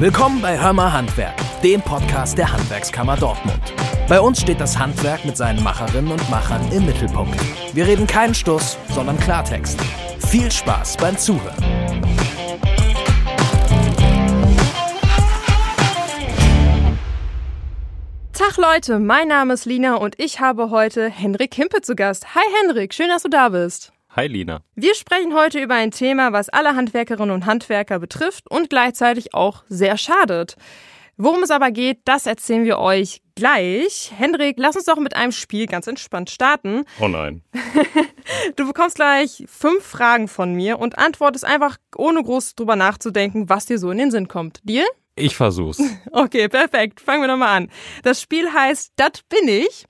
Willkommen 0.00 0.40
bei 0.40 0.56
Hörmer 0.56 0.92
Handwerk, 0.92 1.34
dem 1.64 1.82
Podcast 1.82 2.38
der 2.38 2.52
Handwerkskammer 2.52 3.16
Dortmund. 3.16 3.60
Bei 4.08 4.20
uns 4.20 4.40
steht 4.40 4.60
das 4.60 4.78
Handwerk 4.78 5.24
mit 5.24 5.36
seinen 5.36 5.60
Macherinnen 5.60 6.12
und 6.12 6.30
Machern 6.30 6.60
im 6.70 6.86
Mittelpunkt. 6.86 7.36
Wir 7.74 7.84
reden 7.84 8.06
keinen 8.06 8.32
Stuss, 8.32 8.78
sondern 8.90 9.18
Klartext. 9.18 9.80
Viel 10.20 10.52
Spaß 10.52 10.98
beim 10.98 11.18
Zuhören. 11.18 11.56
Tag 18.32 18.56
Leute, 18.56 19.00
mein 19.00 19.26
Name 19.26 19.54
ist 19.54 19.64
Lina 19.64 19.96
und 19.96 20.14
ich 20.20 20.38
habe 20.38 20.70
heute 20.70 21.10
Henrik 21.10 21.52
Himpe 21.54 21.80
zu 21.80 21.96
Gast. 21.96 22.36
Hi 22.36 22.44
Henrik, 22.62 22.94
schön, 22.94 23.08
dass 23.08 23.24
du 23.24 23.28
da 23.28 23.48
bist. 23.48 23.92
Hi 24.16 24.26
Lina. 24.26 24.62
Wir 24.74 24.94
sprechen 24.94 25.34
heute 25.34 25.60
über 25.60 25.74
ein 25.74 25.90
Thema, 25.90 26.32
was 26.32 26.48
alle 26.48 26.74
Handwerkerinnen 26.74 27.30
und 27.30 27.44
Handwerker 27.44 27.98
betrifft 27.98 28.50
und 28.50 28.70
gleichzeitig 28.70 29.34
auch 29.34 29.64
sehr 29.68 29.98
schadet. 29.98 30.56
Worum 31.18 31.42
es 31.42 31.50
aber 31.50 31.70
geht, 31.72 31.98
das 32.04 32.26
erzählen 32.26 32.64
wir 32.64 32.78
euch 32.78 33.20
gleich. 33.34 34.12
Hendrik, 34.16 34.54
lass 34.58 34.76
uns 34.76 34.86
doch 34.86 34.98
mit 34.98 35.14
einem 35.14 35.32
Spiel 35.32 35.66
ganz 35.66 35.86
entspannt 35.86 36.30
starten. 36.30 36.84
Oh 37.00 37.08
nein. 37.08 37.42
Du 38.56 38.66
bekommst 38.66 38.96
gleich 38.96 39.44
fünf 39.46 39.84
Fragen 39.84 40.28
von 40.28 40.52
mir 40.52 40.78
und 40.78 40.98
antwortest 40.98 41.46
einfach 41.46 41.78
ohne 41.96 42.22
groß 42.22 42.56
drüber 42.56 42.76
nachzudenken, 42.76 43.48
was 43.48 43.64
dir 43.64 43.78
so 43.78 43.90
in 43.90 43.98
den 43.98 44.10
Sinn 44.10 44.28
kommt. 44.28 44.60
Deal? 44.64 44.84
Ich 45.18 45.36
versuch's. 45.36 45.78
Okay, 46.12 46.48
perfekt. 46.48 47.00
Fangen 47.00 47.22
wir 47.22 47.28
nochmal 47.28 47.56
an. 47.56 47.70
Das 48.02 48.20
Spiel 48.20 48.52
heißt 48.52 48.92
Das 48.96 49.22
bin 49.28 49.48
ich. 49.48 49.84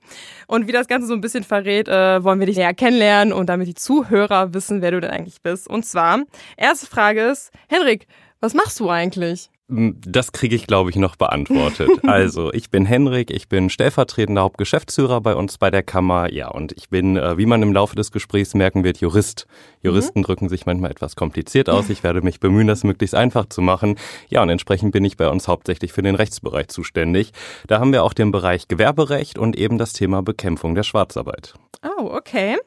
Und 0.47 0.67
wie 0.67 0.71
das 0.71 0.87
Ganze 0.87 1.07
so 1.07 1.13
ein 1.13 1.21
bisschen 1.21 1.43
verrät, 1.43 1.87
äh, 1.87 2.23
wollen 2.23 2.39
wir 2.39 2.47
dich 2.47 2.57
näher 2.57 2.73
kennenlernen 2.73 3.33
und 3.33 3.47
damit 3.47 3.67
die 3.67 3.73
Zuhörer 3.73 4.53
wissen, 4.53 4.81
wer 4.81 4.91
du 4.91 4.99
denn 5.01 5.11
eigentlich 5.11 5.41
bist. 5.41 5.67
Und 5.67 5.85
zwar, 5.85 6.23
erste 6.57 6.87
Frage 6.87 7.21
ist, 7.27 7.51
Henrik, 7.67 8.05
was 8.41 8.53
machst 8.53 8.79
du 8.79 8.89
eigentlich? 8.89 9.49
Das 9.69 10.31
kriege 10.31 10.55
ich, 10.55 10.65
glaube 10.65 10.89
ich, 10.89 10.95
noch 10.95 11.15
beantwortet. 11.15 11.89
Also, 12.09 12.51
ich 12.53 12.71
bin 12.71 12.85
Henrik, 12.85 13.29
ich 13.29 13.49
bin 13.49 13.69
stellvertretender 13.69 14.41
Hauptgeschäftsführer 14.41 15.21
bei 15.21 15.35
uns 15.35 15.59
bei 15.59 15.69
der 15.69 15.83
Kammer. 15.83 16.31
Ja, 16.33 16.49
und 16.49 16.71
ich 16.71 16.89
bin, 16.89 17.17
äh, 17.17 17.37
wie 17.37 17.45
man 17.45 17.61
im 17.61 17.71
Laufe 17.71 17.95
des 17.95 18.11
Gesprächs 18.11 18.55
merken 18.55 18.83
wird, 18.83 18.97
Jurist. 18.97 19.45
Juristen 19.83 20.19
mhm. 20.19 20.23
drücken 20.23 20.49
sich 20.49 20.65
manchmal 20.65 20.89
etwas 20.89 21.15
kompliziert 21.15 21.69
aus. 21.69 21.89
Ich 21.89 22.03
werde 22.03 22.21
mich 22.21 22.39
bemühen, 22.39 22.65
das 22.65 22.83
möglichst 22.83 23.13
einfach 23.13 23.45
zu 23.45 23.61
machen. 23.61 23.97
Ja, 24.29 24.41
und 24.41 24.49
entsprechend 24.49 24.91
bin 24.91 25.05
ich 25.05 25.17
bei 25.17 25.29
uns 25.29 25.47
hauptsächlich 25.47 25.93
für 25.93 26.01
den 26.01 26.15
Rechtsbereich 26.15 26.69
zuständig. 26.69 27.31
Da 27.67 27.79
haben 27.79 27.93
wir 27.93 28.03
auch 28.03 28.13
den 28.13 28.31
Bereich 28.31 28.67
Gewerberecht 28.67 29.37
und 29.37 29.55
eben 29.55 29.77
das 29.77 29.93
Thema 29.93 30.23
Bekämpfung 30.23 30.73
der 30.73 30.83
Schwarzarbeit. 30.83 31.53
Oh, 31.83 32.05
okay. 32.11 32.57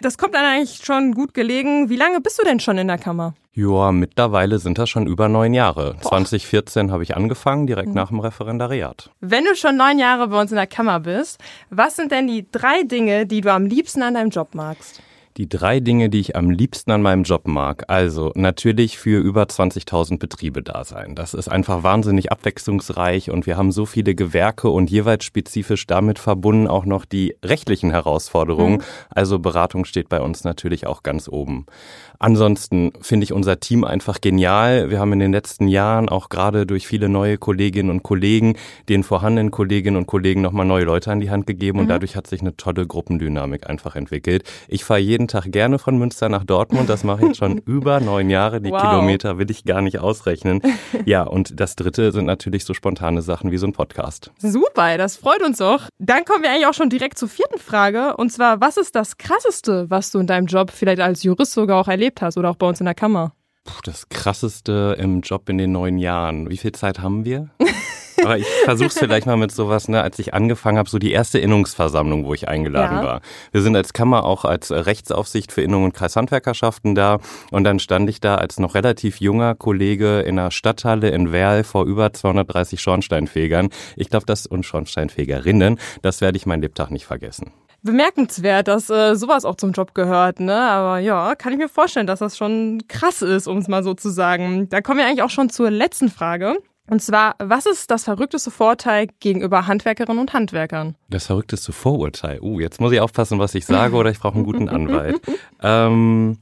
Das 0.00 0.16
kommt 0.16 0.34
dann 0.34 0.44
eigentlich 0.44 0.84
schon 0.84 1.12
gut 1.12 1.34
gelegen. 1.34 1.90
Wie 1.90 1.96
lange 1.96 2.20
bist 2.20 2.38
du 2.38 2.44
denn 2.44 2.60
schon 2.60 2.78
in 2.78 2.88
der 2.88 2.98
Kammer? 2.98 3.34
Ja, 3.56 3.90
mittlerweile 3.90 4.58
sind 4.58 4.76
das 4.76 4.90
schon 4.90 5.06
über 5.06 5.30
neun 5.30 5.54
Jahre. 5.54 5.94
Boah. 6.02 6.10
2014 6.10 6.92
habe 6.92 7.02
ich 7.02 7.16
angefangen, 7.16 7.66
direkt 7.66 7.88
mhm. 7.88 7.94
nach 7.94 8.08
dem 8.08 8.20
Referendariat. 8.20 9.10
Wenn 9.20 9.46
du 9.46 9.56
schon 9.56 9.78
neun 9.78 9.98
Jahre 9.98 10.28
bei 10.28 10.38
uns 10.38 10.52
in 10.52 10.56
der 10.56 10.66
Kammer 10.66 11.00
bist, 11.00 11.40
was 11.70 11.96
sind 11.96 12.12
denn 12.12 12.26
die 12.26 12.46
drei 12.52 12.82
Dinge, 12.82 13.24
die 13.24 13.40
du 13.40 13.50
am 13.50 13.64
liebsten 13.64 14.02
an 14.02 14.12
deinem 14.12 14.28
Job 14.28 14.54
magst? 14.54 15.00
Die 15.36 15.50
drei 15.50 15.80
Dinge, 15.80 16.08
die 16.08 16.20
ich 16.20 16.34
am 16.34 16.48
liebsten 16.48 16.90
an 16.92 17.02
meinem 17.02 17.24
Job 17.24 17.46
mag. 17.46 17.84
Also 17.88 18.32
natürlich 18.34 18.96
für 18.96 19.20
über 19.20 19.42
20.000 19.42 20.18
Betriebe 20.18 20.62
da 20.62 20.82
sein. 20.84 21.14
Das 21.14 21.34
ist 21.34 21.48
einfach 21.48 21.82
wahnsinnig 21.82 22.32
abwechslungsreich 22.32 23.30
und 23.30 23.44
wir 23.44 23.58
haben 23.58 23.70
so 23.70 23.84
viele 23.84 24.14
Gewerke 24.14 24.70
und 24.70 24.90
jeweils 24.90 25.24
spezifisch 25.26 25.86
damit 25.86 26.18
verbunden 26.18 26.68
auch 26.68 26.86
noch 26.86 27.04
die 27.04 27.36
rechtlichen 27.44 27.90
Herausforderungen. 27.90 28.78
Mhm. 28.78 28.82
Also 29.10 29.38
Beratung 29.38 29.84
steht 29.84 30.08
bei 30.08 30.22
uns 30.22 30.44
natürlich 30.44 30.86
auch 30.86 31.02
ganz 31.02 31.28
oben. 31.28 31.66
Ansonsten 32.18 32.92
finde 33.02 33.24
ich 33.24 33.32
unser 33.34 33.60
Team 33.60 33.84
einfach 33.84 34.22
genial. 34.22 34.90
Wir 34.90 35.00
haben 35.00 35.12
in 35.12 35.18
den 35.18 35.32
letzten 35.32 35.68
Jahren 35.68 36.08
auch 36.08 36.30
gerade 36.30 36.66
durch 36.66 36.86
viele 36.86 37.10
neue 37.10 37.36
Kolleginnen 37.36 37.90
und 37.90 38.02
Kollegen 38.02 38.56
den 38.88 39.02
vorhandenen 39.02 39.50
Kolleginnen 39.50 39.98
und 39.98 40.06
Kollegen 40.06 40.40
nochmal 40.40 40.64
neue 40.64 40.84
Leute 40.84 41.12
an 41.12 41.20
die 41.20 41.30
Hand 41.30 41.46
gegeben 41.46 41.78
und 41.78 41.84
mhm. 41.84 41.90
dadurch 41.90 42.16
hat 42.16 42.26
sich 42.26 42.40
eine 42.40 42.56
tolle 42.56 42.86
Gruppendynamik 42.86 43.68
einfach 43.68 43.96
entwickelt. 43.96 44.44
Ich 44.68 44.84
fahre 44.84 45.00
jeden 45.00 45.25
jeden 45.26 45.42
Tag 45.42 45.50
gerne 45.50 45.80
von 45.80 45.98
Münster 45.98 46.28
nach 46.28 46.44
Dortmund. 46.44 46.88
Das 46.88 47.02
mache 47.02 47.26
ich 47.26 47.36
schon 47.36 47.58
über 47.66 47.98
neun 47.98 48.30
Jahre. 48.30 48.60
Die 48.60 48.70
wow. 48.70 48.80
Kilometer 48.80 49.38
will 49.38 49.50
ich 49.50 49.64
gar 49.64 49.82
nicht 49.82 49.98
ausrechnen. 49.98 50.62
Ja, 51.04 51.22
und 51.22 51.60
das 51.60 51.76
dritte 51.76 52.10
sind 52.10 52.24
natürlich 52.24 52.64
so 52.64 52.74
spontane 52.74 53.22
Sachen 53.22 53.52
wie 53.52 53.58
so 53.58 53.66
ein 53.66 53.72
Podcast. 53.72 54.32
Super, 54.38 54.96
das 54.98 55.16
freut 55.16 55.42
uns 55.42 55.60
auch. 55.60 55.82
Dann 55.98 56.24
kommen 56.24 56.42
wir 56.42 56.50
eigentlich 56.50 56.66
auch 56.66 56.74
schon 56.74 56.90
direkt 56.90 57.18
zur 57.18 57.28
vierten 57.28 57.58
Frage. 57.58 58.16
Und 58.16 58.30
zwar, 58.30 58.60
was 58.60 58.76
ist 58.76 58.94
das 58.94 59.16
Krasseste, 59.16 59.88
was 59.88 60.10
du 60.10 60.18
in 60.18 60.26
deinem 60.26 60.46
Job 60.46 60.70
vielleicht 60.70 61.00
als 61.00 61.22
Jurist 61.22 61.52
sogar 61.52 61.80
auch 61.80 61.88
erlebt 61.88 62.22
hast 62.22 62.38
oder 62.38 62.50
auch 62.50 62.56
bei 62.56 62.66
uns 62.66 62.80
in 62.80 62.86
der 62.86 62.94
Kammer? 62.94 63.32
Puh, 63.64 63.80
das 63.84 64.08
Krasseste 64.08 64.96
im 64.98 65.20
Job 65.20 65.48
in 65.48 65.58
den 65.58 65.72
neun 65.72 65.98
Jahren. 65.98 66.50
Wie 66.50 66.56
viel 66.56 66.72
Zeit 66.72 66.98
haben 66.98 67.24
wir? 67.24 67.50
Aber 68.22 68.38
ich 68.38 68.46
versuche 68.64 68.88
es 68.88 68.98
vielleicht 68.98 69.26
mal 69.26 69.36
mit 69.36 69.52
sowas, 69.52 69.88
ne, 69.88 70.02
als 70.02 70.18
ich 70.18 70.34
angefangen 70.34 70.78
habe, 70.78 70.88
so 70.88 70.98
die 70.98 71.12
erste 71.12 71.38
Innungsversammlung, 71.38 72.24
wo 72.24 72.34
ich 72.34 72.48
eingeladen 72.48 72.98
ja. 72.98 73.04
war. 73.04 73.20
Wir 73.52 73.62
sind 73.62 73.76
als 73.76 73.92
Kammer 73.92 74.24
auch 74.24 74.44
als 74.44 74.70
Rechtsaufsicht 74.70 75.52
für 75.52 75.62
Innung 75.62 75.84
und 75.84 75.94
Kreishandwerkerschaften 75.94 76.94
da. 76.94 77.18
Und 77.50 77.64
dann 77.64 77.78
stand 77.78 78.08
ich 78.10 78.20
da 78.20 78.36
als 78.36 78.58
noch 78.58 78.74
relativ 78.74 79.20
junger 79.20 79.54
Kollege 79.54 80.20
in 80.20 80.38
einer 80.38 80.50
Stadthalle 80.50 81.10
in 81.10 81.32
Werl 81.32 81.64
vor 81.64 81.84
über 81.84 82.12
230 82.12 82.80
Schornsteinfegern. 82.80 83.70
Ich 83.96 84.10
glaube, 84.10 84.26
das 84.26 84.46
und 84.46 84.64
Schornsteinfegerinnen, 84.64 85.78
das 86.02 86.20
werde 86.20 86.36
ich 86.36 86.46
mein 86.46 86.60
Lebtag 86.60 86.90
nicht 86.90 87.06
vergessen 87.06 87.52
bemerkenswert, 87.86 88.68
dass 88.68 88.90
äh, 88.90 89.14
sowas 89.14 89.46
auch 89.46 89.54
zum 89.54 89.72
Job 89.72 89.94
gehört, 89.94 90.40
ne? 90.40 90.54
Aber 90.54 90.98
ja, 90.98 91.34
kann 91.34 91.52
ich 91.52 91.58
mir 91.58 91.68
vorstellen, 91.68 92.06
dass 92.06 92.18
das 92.18 92.36
schon 92.36 92.82
krass 92.88 93.22
ist, 93.22 93.46
um 93.46 93.58
es 93.58 93.68
mal 93.68 93.82
so 93.82 93.94
zu 93.94 94.10
sagen. 94.10 94.68
Da 94.68 94.82
kommen 94.82 94.98
wir 94.98 95.06
eigentlich 95.06 95.22
auch 95.22 95.30
schon 95.30 95.48
zur 95.48 95.70
letzten 95.70 96.10
Frage. 96.10 96.58
Und 96.88 97.02
zwar, 97.02 97.34
was 97.38 97.66
ist 97.66 97.90
das 97.90 98.04
verrückteste 98.04 98.50
Vorteil 98.50 99.08
gegenüber 99.20 99.66
Handwerkerinnen 99.66 100.20
und 100.20 100.32
Handwerkern? 100.32 100.94
Das 101.10 101.26
verrückteste 101.26 101.72
Vorurteil. 101.72 102.40
Uh, 102.40 102.60
jetzt 102.60 102.80
muss 102.80 102.92
ich 102.92 103.00
aufpassen, 103.00 103.38
was 103.38 103.54
ich 103.54 103.66
sage, 103.66 103.96
oder 103.96 104.10
ich 104.10 104.20
brauche 104.20 104.36
einen 104.36 104.44
guten 104.44 104.68
Anwalt. 104.68 105.20
ähm, 105.62 106.38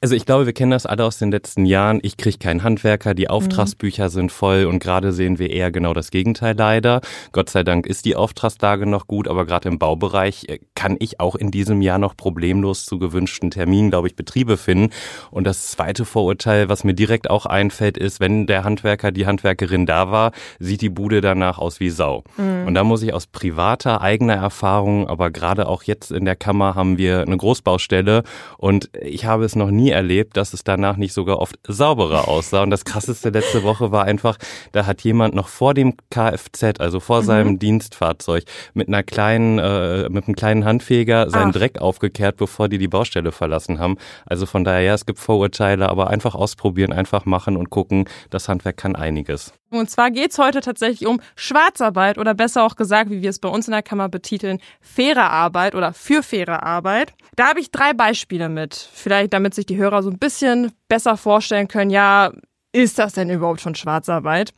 also 0.00 0.14
ich 0.14 0.26
glaube, 0.26 0.46
wir 0.46 0.52
kennen 0.52 0.70
das 0.70 0.86
alle 0.86 1.04
aus 1.04 1.18
den 1.18 1.32
letzten 1.32 1.66
Jahren. 1.66 1.98
Ich 2.02 2.16
kriege 2.16 2.38
keinen 2.38 2.62
Handwerker, 2.62 3.14
die 3.14 3.28
Auftragsbücher 3.28 4.04
mhm. 4.04 4.10
sind 4.10 4.32
voll 4.32 4.64
und 4.66 4.78
gerade 4.78 5.12
sehen 5.12 5.40
wir 5.40 5.50
eher 5.50 5.72
genau 5.72 5.92
das 5.92 6.12
Gegenteil 6.12 6.54
leider. 6.56 7.00
Gott 7.32 7.50
sei 7.50 7.64
Dank 7.64 7.84
ist 7.84 8.04
die 8.04 8.14
Auftragslage 8.14 8.86
noch 8.86 9.08
gut, 9.08 9.26
aber 9.26 9.44
gerade 9.44 9.68
im 9.68 9.80
Baubereich 9.80 10.44
äh, 10.48 10.60
kann 10.76 10.96
ich 11.00 11.18
auch 11.18 11.34
in 11.34 11.50
diesem 11.50 11.82
Jahr 11.82 11.98
noch 11.98 12.16
problemlos 12.16 12.84
zu 12.84 13.00
gewünschten 13.00 13.50
Terminen, 13.50 13.90
glaube 13.90 14.06
ich, 14.06 14.14
Betriebe 14.14 14.56
finden. 14.56 14.92
Und 15.32 15.48
das 15.48 15.66
zweite 15.66 16.04
Vorurteil, 16.04 16.68
was 16.68 16.84
mir 16.84 16.94
direkt 16.94 17.28
auch 17.28 17.44
einfällt, 17.46 17.98
ist, 17.98 18.20
wenn 18.20 18.46
der 18.46 18.62
Handwerker, 18.62 19.10
die 19.10 19.26
Handwerkerin 19.26 19.84
da 19.84 20.12
war, 20.12 20.30
sieht 20.60 20.80
die 20.80 20.90
Bude 20.90 21.20
danach 21.20 21.58
aus 21.58 21.80
wie 21.80 21.90
Sau. 21.90 22.22
Mhm. 22.36 22.68
Und 22.68 22.74
da 22.74 22.84
muss 22.84 23.02
ich 23.02 23.12
aus 23.12 23.26
privater, 23.26 24.00
eigener 24.00 24.36
Erfahrung, 24.36 25.08
aber 25.08 25.32
gerade 25.32 25.66
auch 25.66 25.82
jetzt 25.82 26.12
in 26.12 26.24
der 26.24 26.36
Kammer 26.36 26.76
haben 26.76 26.98
wir 26.98 27.22
eine 27.22 27.36
Großbaustelle 27.36 28.22
und 28.58 28.90
ich 29.00 29.24
habe 29.24 29.44
es 29.44 29.56
noch 29.56 29.72
nie 29.72 29.87
nie 29.88 29.92
erlebt, 29.94 30.36
dass 30.36 30.52
es 30.52 30.64
danach 30.64 30.96
nicht 30.96 31.12
sogar 31.12 31.38
oft 31.38 31.56
sauberer 31.66 32.28
aussah. 32.28 32.62
Und 32.62 32.70
das 32.70 32.84
krasseste 32.84 33.30
letzte 33.30 33.62
Woche 33.62 33.90
war 33.90 34.04
einfach, 34.04 34.36
da 34.72 34.86
hat 34.86 35.02
jemand 35.02 35.34
noch 35.34 35.48
vor 35.48 35.74
dem 35.74 35.94
Kfz, 36.10 36.78
also 36.78 37.00
vor 37.00 37.22
mhm. 37.22 37.26
seinem 37.26 37.58
Dienstfahrzeug, 37.58 38.44
mit 38.74 38.88
einer 38.88 39.02
kleinen, 39.02 39.58
äh, 39.58 40.08
mit 40.10 40.26
einem 40.26 40.36
kleinen 40.36 40.64
Handfeger 40.64 41.30
seinen 41.30 41.50
Ach. 41.50 41.52
Dreck 41.52 41.80
aufgekehrt, 41.80 42.36
bevor 42.36 42.68
die 42.68 42.78
die 42.78 42.88
Baustelle 42.88 43.32
verlassen 43.32 43.78
haben. 43.78 43.96
Also 44.26 44.46
von 44.46 44.64
daher, 44.64 44.82
ja, 44.82 44.94
es 44.94 45.06
gibt 45.06 45.18
Vorurteile, 45.18 45.88
aber 45.88 46.10
einfach 46.10 46.34
ausprobieren, 46.34 46.92
einfach 46.92 47.24
machen 47.24 47.56
und 47.56 47.70
gucken. 47.70 48.04
Das 48.30 48.48
Handwerk 48.48 48.76
kann 48.76 48.96
einiges. 48.96 49.52
Und 49.70 49.90
zwar 49.90 50.10
geht's 50.10 50.38
heute 50.38 50.60
tatsächlich 50.60 51.06
um 51.06 51.20
Schwarzarbeit 51.36 52.16
oder 52.18 52.34
besser 52.34 52.64
auch 52.64 52.76
gesagt, 52.76 53.10
wie 53.10 53.20
wir 53.22 53.30
es 53.30 53.38
bei 53.38 53.48
uns 53.48 53.68
in 53.68 53.72
der 53.72 53.82
Kammer 53.82 54.08
betiteln, 54.08 54.60
faire 54.80 55.30
Arbeit 55.30 55.74
oder 55.74 55.92
für 55.92 56.22
faire 56.22 56.62
Arbeit. 56.62 57.12
Da 57.36 57.48
habe 57.48 57.60
ich 57.60 57.70
drei 57.70 57.92
Beispiele 57.92 58.48
mit. 58.48 58.74
Vielleicht 58.74 59.32
damit 59.32 59.54
sich 59.54 59.66
die 59.66 59.76
Hörer 59.76 60.02
so 60.02 60.10
ein 60.10 60.18
bisschen 60.18 60.72
besser 60.88 61.16
vorstellen 61.16 61.68
können, 61.68 61.90
ja, 61.90 62.32
ist 62.72 62.98
das 62.98 63.12
denn 63.14 63.30
überhaupt 63.30 63.60
schon 63.60 63.74
Schwarzarbeit? 63.74 64.54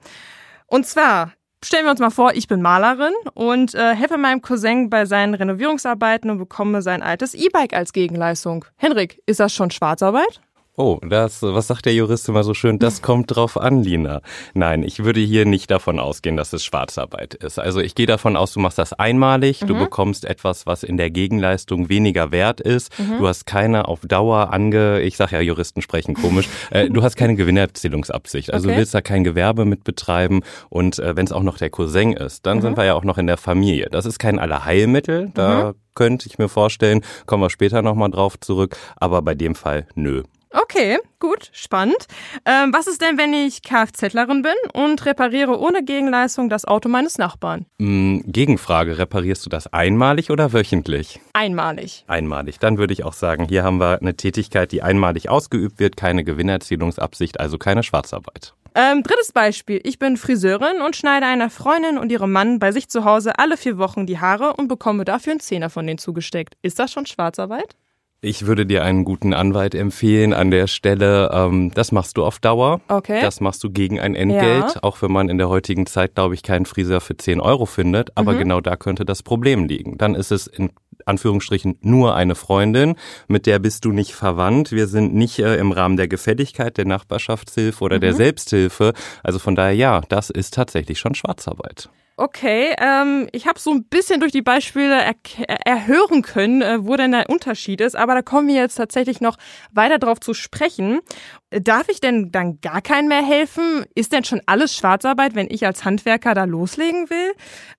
Und 0.66 0.86
zwar 0.86 1.32
stellen 1.64 1.84
wir 1.84 1.90
uns 1.90 2.00
mal 2.00 2.10
vor, 2.10 2.32
ich 2.34 2.48
bin 2.48 2.62
Malerin 2.62 3.12
und 3.34 3.74
äh, 3.74 3.94
helfe 3.94 4.16
meinem 4.16 4.42
Cousin 4.42 4.90
bei 4.90 5.06
seinen 5.06 5.34
Renovierungsarbeiten 5.34 6.30
und 6.30 6.38
bekomme 6.38 6.82
sein 6.82 7.02
altes 7.02 7.34
E-Bike 7.34 7.74
als 7.74 7.92
Gegenleistung. 7.92 8.64
Henrik, 8.76 9.22
ist 9.26 9.40
das 9.40 9.52
schon 9.52 9.70
Schwarzarbeit? 9.70 10.40
Oh, 10.80 10.98
das, 11.02 11.42
was 11.42 11.66
sagt 11.66 11.84
der 11.84 11.92
Jurist 11.92 12.26
immer 12.30 12.42
so 12.42 12.54
schön? 12.54 12.78
Das 12.78 13.02
kommt 13.02 13.36
drauf 13.36 13.58
an, 13.58 13.82
Lina. 13.82 14.22
Nein, 14.54 14.82
ich 14.82 15.04
würde 15.04 15.20
hier 15.20 15.44
nicht 15.44 15.70
davon 15.70 16.00
ausgehen, 16.00 16.38
dass 16.38 16.54
es 16.54 16.64
Schwarzarbeit 16.64 17.34
ist. 17.34 17.58
Also 17.58 17.80
ich 17.80 17.94
gehe 17.94 18.06
davon 18.06 18.34
aus, 18.34 18.54
du 18.54 18.60
machst 18.60 18.78
das 18.78 18.94
einmalig, 18.94 19.60
mhm. 19.60 19.66
du 19.66 19.74
bekommst 19.78 20.24
etwas, 20.24 20.64
was 20.64 20.82
in 20.82 20.96
der 20.96 21.10
Gegenleistung 21.10 21.90
weniger 21.90 22.32
wert 22.32 22.62
ist. 22.62 22.98
Mhm. 22.98 23.18
Du 23.18 23.28
hast 23.28 23.44
keine 23.44 23.88
auf 23.88 24.00
Dauer 24.00 24.54
ange, 24.54 25.02
ich 25.02 25.18
sag 25.18 25.32
ja, 25.32 25.40
Juristen 25.42 25.82
sprechen 25.82 26.14
komisch, 26.14 26.48
äh, 26.70 26.88
du 26.88 27.02
hast 27.02 27.16
keine 27.16 27.34
Gewinnerzielungsabsicht. 27.36 28.50
Also 28.50 28.68
okay. 28.68 28.72
du 28.72 28.78
willst 28.78 28.94
da 28.94 29.02
kein 29.02 29.22
Gewerbe 29.22 29.66
mit 29.66 29.84
betreiben 29.84 30.40
und 30.70 30.98
äh, 30.98 31.14
wenn 31.14 31.26
es 31.26 31.32
auch 31.32 31.42
noch 31.42 31.58
der 31.58 31.68
Cousin 31.68 32.14
ist, 32.14 32.46
dann 32.46 32.56
mhm. 32.56 32.62
sind 32.62 32.78
wir 32.78 32.86
ja 32.86 32.94
auch 32.94 33.04
noch 33.04 33.18
in 33.18 33.26
der 33.26 33.36
Familie. 33.36 33.88
Das 33.90 34.06
ist 34.06 34.18
kein 34.18 34.38
Allerheilmittel, 34.38 35.30
da 35.34 35.72
mhm. 35.72 35.74
könnte 35.94 36.26
ich 36.26 36.38
mir 36.38 36.48
vorstellen, 36.48 37.02
kommen 37.26 37.42
wir 37.42 37.50
später 37.50 37.82
nochmal 37.82 38.10
drauf 38.10 38.40
zurück, 38.40 38.78
aber 38.96 39.20
bei 39.20 39.34
dem 39.34 39.54
Fall 39.54 39.86
nö. 39.94 40.22
Okay, 40.52 40.98
gut, 41.20 41.48
spannend. 41.52 42.06
Ähm, 42.44 42.72
was 42.72 42.88
ist 42.88 43.00
denn, 43.00 43.18
wenn 43.18 43.32
ich 43.32 43.62
Kfzlerin 43.62 44.42
bin 44.42 44.54
und 44.72 45.06
repariere 45.06 45.56
ohne 45.60 45.84
Gegenleistung 45.84 46.48
das 46.48 46.64
Auto 46.64 46.88
meines 46.88 47.18
Nachbarn? 47.18 47.66
Mm, 47.78 48.20
Gegenfrage, 48.24 48.98
reparierst 48.98 49.46
du 49.46 49.50
das 49.50 49.72
einmalig 49.72 50.30
oder 50.30 50.52
wöchentlich? 50.52 51.20
Einmalig. 51.34 52.04
Einmalig. 52.08 52.58
Dann 52.58 52.78
würde 52.78 52.92
ich 52.92 53.04
auch 53.04 53.12
sagen, 53.12 53.46
hier 53.48 53.62
haben 53.62 53.78
wir 53.78 54.00
eine 54.00 54.16
Tätigkeit, 54.16 54.72
die 54.72 54.82
einmalig 54.82 55.28
ausgeübt 55.28 55.78
wird, 55.78 55.96
keine 55.96 56.24
Gewinnerzielungsabsicht, 56.24 57.38
also 57.38 57.56
keine 57.56 57.84
Schwarzarbeit. 57.84 58.54
Ähm, 58.74 59.02
drittes 59.04 59.32
Beispiel. 59.32 59.80
Ich 59.84 59.98
bin 59.98 60.16
Friseurin 60.16 60.80
und 60.84 60.96
schneide 60.96 61.26
einer 61.26 61.50
Freundin 61.50 61.96
und 61.96 62.10
ihrem 62.10 62.32
Mann 62.32 62.58
bei 62.58 62.72
sich 62.72 62.88
zu 62.88 63.04
Hause 63.04 63.38
alle 63.38 63.56
vier 63.56 63.78
Wochen 63.78 64.06
die 64.06 64.18
Haare 64.18 64.54
und 64.54 64.68
bekomme 64.68 65.04
dafür 65.04 65.32
einen 65.32 65.40
Zehner 65.40 65.70
von 65.70 65.86
denen 65.86 65.98
zugesteckt. 65.98 66.54
Ist 66.62 66.78
das 66.78 66.92
schon 66.92 67.06
Schwarzarbeit? 67.06 67.76
Ich 68.22 68.46
würde 68.46 68.66
dir 68.66 68.84
einen 68.84 69.04
guten 69.06 69.32
Anwalt 69.32 69.74
empfehlen 69.74 70.34
an 70.34 70.50
der 70.50 70.66
Stelle. 70.66 71.30
Ähm, 71.32 71.70
das 71.74 71.90
machst 71.90 72.18
du 72.18 72.24
auf 72.24 72.38
Dauer. 72.38 72.82
Okay. 72.88 73.18
Das 73.22 73.40
machst 73.40 73.64
du 73.64 73.70
gegen 73.70 73.98
ein 73.98 74.14
Entgelt, 74.14 74.74
Ja. 74.74 74.82
auch 74.82 75.00
wenn 75.00 75.10
man 75.10 75.30
in 75.30 75.38
der 75.38 75.48
heutigen 75.48 75.86
Zeit, 75.86 76.16
glaube 76.16 76.34
ich, 76.34 76.42
keinen 76.42 76.66
Friseur 76.66 77.00
für 77.00 77.16
10 77.16 77.40
Euro 77.40 77.64
findet. 77.64 78.10
Aber 78.18 78.32
Mhm. 78.34 78.38
genau 78.38 78.60
da 78.60 78.76
könnte 78.76 79.06
das 79.06 79.22
Problem 79.22 79.64
liegen. 79.64 79.96
Dann 79.96 80.14
ist 80.14 80.32
es 80.32 80.46
in 80.46 80.70
Anführungsstrichen 81.06 81.78
nur 81.80 82.14
eine 82.14 82.34
Freundin, 82.34 82.96
mit 83.26 83.46
der 83.46 83.58
bist 83.58 83.86
du 83.86 83.92
nicht 83.92 84.12
verwandt. 84.14 84.70
Wir 84.70 84.86
sind 84.86 85.14
nicht 85.14 85.38
äh, 85.38 85.56
im 85.56 85.72
Rahmen 85.72 85.96
der 85.96 86.06
Gefälligkeit, 86.08 86.76
der 86.76 86.84
Nachbarschaftshilfe 86.84 87.82
oder 87.82 87.96
Mhm. 87.96 88.00
der 88.02 88.12
Selbsthilfe. 88.12 88.92
Also 89.22 89.38
von 89.38 89.54
daher, 89.54 89.72
ja, 89.74 90.02
das 90.10 90.28
ist 90.28 90.52
tatsächlich 90.52 90.98
schon 90.98 91.14
Schwarzarbeit. 91.14 91.88
Okay, 92.22 92.74
ähm, 92.78 93.28
ich 93.32 93.46
habe 93.46 93.58
so 93.58 93.70
ein 93.70 93.84
bisschen 93.84 94.20
durch 94.20 94.30
die 94.30 94.42
Beispiele 94.42 95.02
erk- 95.02 95.42
erhören 95.64 96.20
können, 96.20 96.60
äh, 96.60 96.84
wo 96.86 96.94
denn 96.96 97.12
der 97.12 97.30
Unterschied 97.30 97.80
ist, 97.80 97.96
aber 97.96 98.14
da 98.14 98.20
kommen 98.20 98.46
wir 98.46 98.56
jetzt 98.56 98.74
tatsächlich 98.74 99.22
noch 99.22 99.38
weiter 99.72 99.98
drauf 99.98 100.20
zu 100.20 100.34
sprechen. 100.34 101.00
Äh, 101.48 101.62
Darf 101.62 101.88
ich 101.88 102.00
denn 102.02 102.30
dann 102.30 102.60
gar 102.60 102.82
keinen 102.82 103.08
mehr 103.08 103.24
helfen? 103.24 103.86
Ist 103.94 104.12
denn 104.12 104.24
schon 104.24 104.42
alles 104.44 104.76
Schwarzarbeit, 104.76 105.34
wenn 105.34 105.46
ich 105.50 105.64
als 105.64 105.86
Handwerker 105.86 106.34
da 106.34 106.44
loslegen 106.44 107.08
will? 107.08 107.32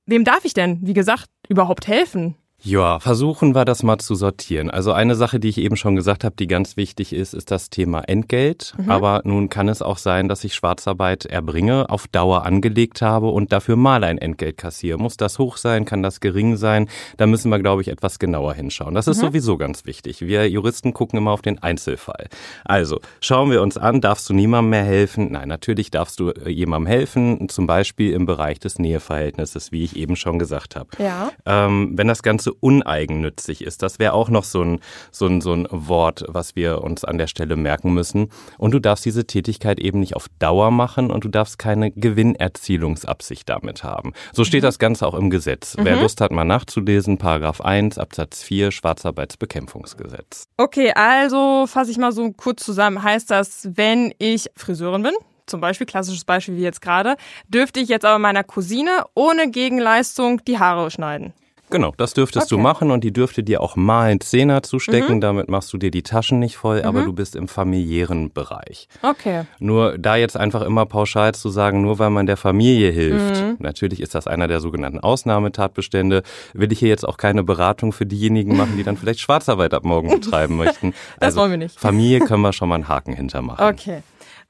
Wem 0.08 0.24
darf 0.26 0.44
ich 0.44 0.56
denn, 0.56 0.80
wie 0.82 0.96
gesagt, 0.96 1.28
überhaupt 1.48 1.86
helfen? 1.88 2.36
Ja, 2.63 3.00
versuchen 3.00 3.56
wir 3.56 3.66
das 3.66 3.81
mal 3.81 3.98
zu 3.98 4.13
sortieren. 4.13 4.69
Also 4.69 4.92
eine 4.92 5.16
Sache, 5.16 5.40
die 5.40 5.50
ich 5.50 5.58
eben 5.58 5.75
schon 5.75 5.96
gesagt 5.96 6.24
habe, 6.24 6.36
die 6.38 6.46
ganz 6.46 6.78
wichtig 6.78 7.12
ist, 7.12 7.34
ist 7.34 7.50
das 7.50 7.72
Thema 7.72 8.02
Entgelt. 8.02 8.75
Aber 8.88 9.22
nun 9.24 9.50
kann 9.50 9.68
es 9.68 9.81
auch 9.81 9.98
sein, 9.98 10.28
dass 10.28 10.44
ich 10.44 10.54
Schwarzarbeit 10.54 11.25
erbringe, 11.25 11.90
auf 11.90 12.08
Dauer 12.08 12.46
angelegt 12.46 13.02
habe 13.02 13.30
und 13.30 13.52
dafür 13.52 13.78
mal 13.78 14.04
ein 14.04 14.19
Entgelt 14.19 14.58
kassiere. 14.58 15.00
Muss 15.00 15.18
das 15.18 15.40
hoch 15.40 15.58
sein? 15.58 15.86
Kann 15.86 16.04
das 16.04 16.19
gering 16.19 16.56
sein? 16.56 16.88
Da 17.18 17.25
müssen 17.25 17.50
wir, 17.50 17.58
glaube 17.58 17.81
ich, 17.81 17.88
etwas 17.88 18.19
genauer 18.19 18.54
hinschauen. 18.54 18.94
Das 18.94 19.07
ist 19.07 19.19
sowieso 19.19 19.57
ganz 19.57 19.86
wichtig. 19.86 20.22
Wir 20.22 20.48
Juristen 20.48 20.94
gucken 20.94 21.18
immer 21.18 21.31
auf 21.31 21.42
den 21.42 21.62
Einzelfall. 21.64 22.28
Also 22.64 23.00
schauen 23.22 23.50
wir 23.50 23.64
uns 23.64 23.78
an, 23.78 24.02
darfst 24.02 24.30
du 24.30 24.34
niemandem 24.34 24.69
mehr 24.69 24.84
helfen? 24.84 25.31
Nein, 25.31 25.48
natürlich 25.48 25.90
darfst 25.90 26.19
du 26.19 26.30
äh, 26.30 26.50
jemandem 26.50 26.88
helfen, 26.88 27.50
zum 27.50 27.66
Beispiel 27.66 28.14
im 28.14 28.28
Bereich 28.28 28.60
des 28.60 28.78
Näheverhältnisses, 28.78 29.72
wie 29.72 29.84
ich 29.84 29.96
eben 29.96 30.16
schon 30.16 30.38
gesagt 30.38 30.75
habe. 30.75 30.90
Ja. 31.00 31.31
Ähm, 31.46 31.94
wenn 31.96 32.07
das 32.07 32.22
Ganze 32.22 32.50
uneigennützig 32.53 33.63
ist, 33.63 33.81
das 33.81 34.00
wäre 34.00 34.13
auch 34.13 34.30
noch 34.30 34.44
so 34.44 34.62
ein, 34.62 34.80
so, 35.12 35.27
ein, 35.27 35.42
so 35.42 35.53
ein 35.53 35.68
Wort, 35.69 36.24
was 36.27 36.56
wir 36.56 36.81
uns 36.81 37.03
an 37.03 37.18
der 37.18 37.27
Stelle 37.27 37.56
merken 37.56 37.94
müssen. 37.94 38.30
Und 38.57 38.71
du 38.71 38.80
darfst 38.80 39.06
diese 39.06 39.25
Tätigkeit 39.25 39.80
eben 39.80 40.00
nicht 40.00 40.15
auf 40.15 40.27
Dauer 40.39 40.71
machen 40.71 41.12
und 41.12 41.24
du 41.24 41.30
darfst 41.30 41.59
keine 41.59 41.92
Gewinnerzielungsabsicht 41.92 43.48
damit 43.48 43.83
haben. 43.83 44.13
So 44.33 44.44
steht 44.44 44.63
das 44.63 44.80
Ganze 44.80 45.07
auch 45.07 45.15
im 45.15 45.30
Gesetz. 45.30 45.75
Wer 45.77 46.01
Lust 46.01 46.21
hat, 46.21 46.31
mal 46.31 46.45
nachzulesen, 46.45 47.18
Paragraph 47.18 47.62
1 47.62 47.98
Absatz 47.98 48.44
4 48.44 48.71
Schwarzarbeitsbekämpfungsgesetz. 48.71 50.45
Okay, 50.57 50.92
also 50.94 51.65
fasse 51.68 51.92
ich 51.92 51.97
mal 51.97 52.12
so 52.12 52.31
kurz 52.31 52.63
zusammen. 52.63 53.04
Heißt 53.04 53.31
das, 53.31 53.69
wenn 53.74 54.13
ich 54.18 54.50
Friseurin 54.56 55.04
bin, 55.04 55.13
zum 55.45 55.62
Beispiel, 55.62 55.86
klassisches 55.86 56.25
Beispiel 56.25 56.57
wie 56.57 56.62
jetzt 56.62 56.81
gerade, 56.81 57.15
dürfte 57.47 57.80
ich 57.80 57.89
jetzt 57.89 58.06
aber 58.06 58.19
meiner 58.19 58.44
Cousine 58.44 59.04
ohne 59.13 59.51
Gegenleistung 59.51 60.44
die 60.45 60.57
Haare 60.57 60.89
schneiden? 60.89 61.33
Genau, 61.71 61.94
das 61.97 62.13
dürftest 62.13 62.51
du 62.51 62.56
Okay. 62.56 62.63
machen 62.63 62.91
und 62.91 63.03
die 63.03 63.12
dürfte 63.13 63.41
dir 63.44 63.62
auch 63.62 63.75
mal 63.75 64.09
einen 64.12 64.21
Zehner 64.21 64.62
zustecken. 64.62 65.21
Damit 65.21 65.50
machst 65.50 65.71
du 65.73 65.77
dir 65.77 65.89
die 65.89 66.03
Taschen 66.03 66.39
nicht 66.39 66.57
voll, 66.57 66.83
aber 66.83 67.01
du 67.03 67.13
bist 67.13 67.35
im 67.35 67.47
familiären 67.47 68.31
Bereich. 68.31 68.88
Okay. 69.01 69.44
Nur 69.59 69.97
da 69.97 70.15
jetzt 70.18 70.38
einfach 70.38 70.62
immer 70.62 70.85
pauschal 70.85 71.33
zu 71.33 71.50
sagen, 71.50 71.81
nur 71.81 71.97
weil 71.97 72.09
man 72.09 72.25
der 72.25 72.38
Familie 72.38 72.91
hilft, 72.91 73.59
natürlich 73.59 74.01
ist 74.01 74.13
das 74.13 74.27
einer 74.27 74.47
der 74.47 74.59
sogenannten 74.59 75.00
Ausnahmetatbestände, 75.00 76.23
will 76.53 76.71
ich 76.71 76.79
hier 76.79 76.89
jetzt 76.89 77.07
auch 77.07 77.18
keine 77.18 77.44
Beratung 77.44 77.91
für 77.94 78.06
diejenigen 78.06 78.56
machen, 78.57 78.77
die 78.77 78.83
dann 78.83 78.97
vielleicht 78.97 79.19
Schwarzarbeit 79.21 79.73
ab 79.73 79.83
morgen 79.85 80.09
betreiben 80.09 80.57
möchten. 80.57 80.94
Das 81.19 81.35
wollen 81.35 81.51
wir 81.51 81.57
nicht. 81.57 81.79
Familie 81.79 82.19
können 82.19 82.41
wir 82.41 82.51
schon 82.53 82.69
mal 82.69 82.75
einen 82.75 82.88
Haken 82.88 83.13
hintermachen. 83.13 83.65
Okay. 83.65 84.01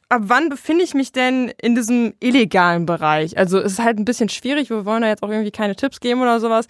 Ab 0.09 0.23
wann 0.25 0.50
befinde 0.50 0.83
ich 0.83 0.94
mich 0.94 1.12
denn 1.13 1.51
in 1.62 1.73
diesem 1.75 2.13
illegalen 2.19 2.85
Bereich? 2.85 3.38
Also 3.38 3.59
es 3.59 3.73
ist 3.73 3.79
halt 3.83 3.97
ein 3.97 4.03
bisschen 4.06 4.27
schwierig, 4.27 4.69
wir 4.69 4.83
wollen 4.85 5.01
da 5.03 5.07
jetzt 5.07 5.23
auch 5.23 5.29
irgendwie 5.29 5.51
keine 5.51 5.75
Tipps 5.75 6.00
geben 6.01 6.21
oder 6.21 6.39
sowas. 6.41 6.68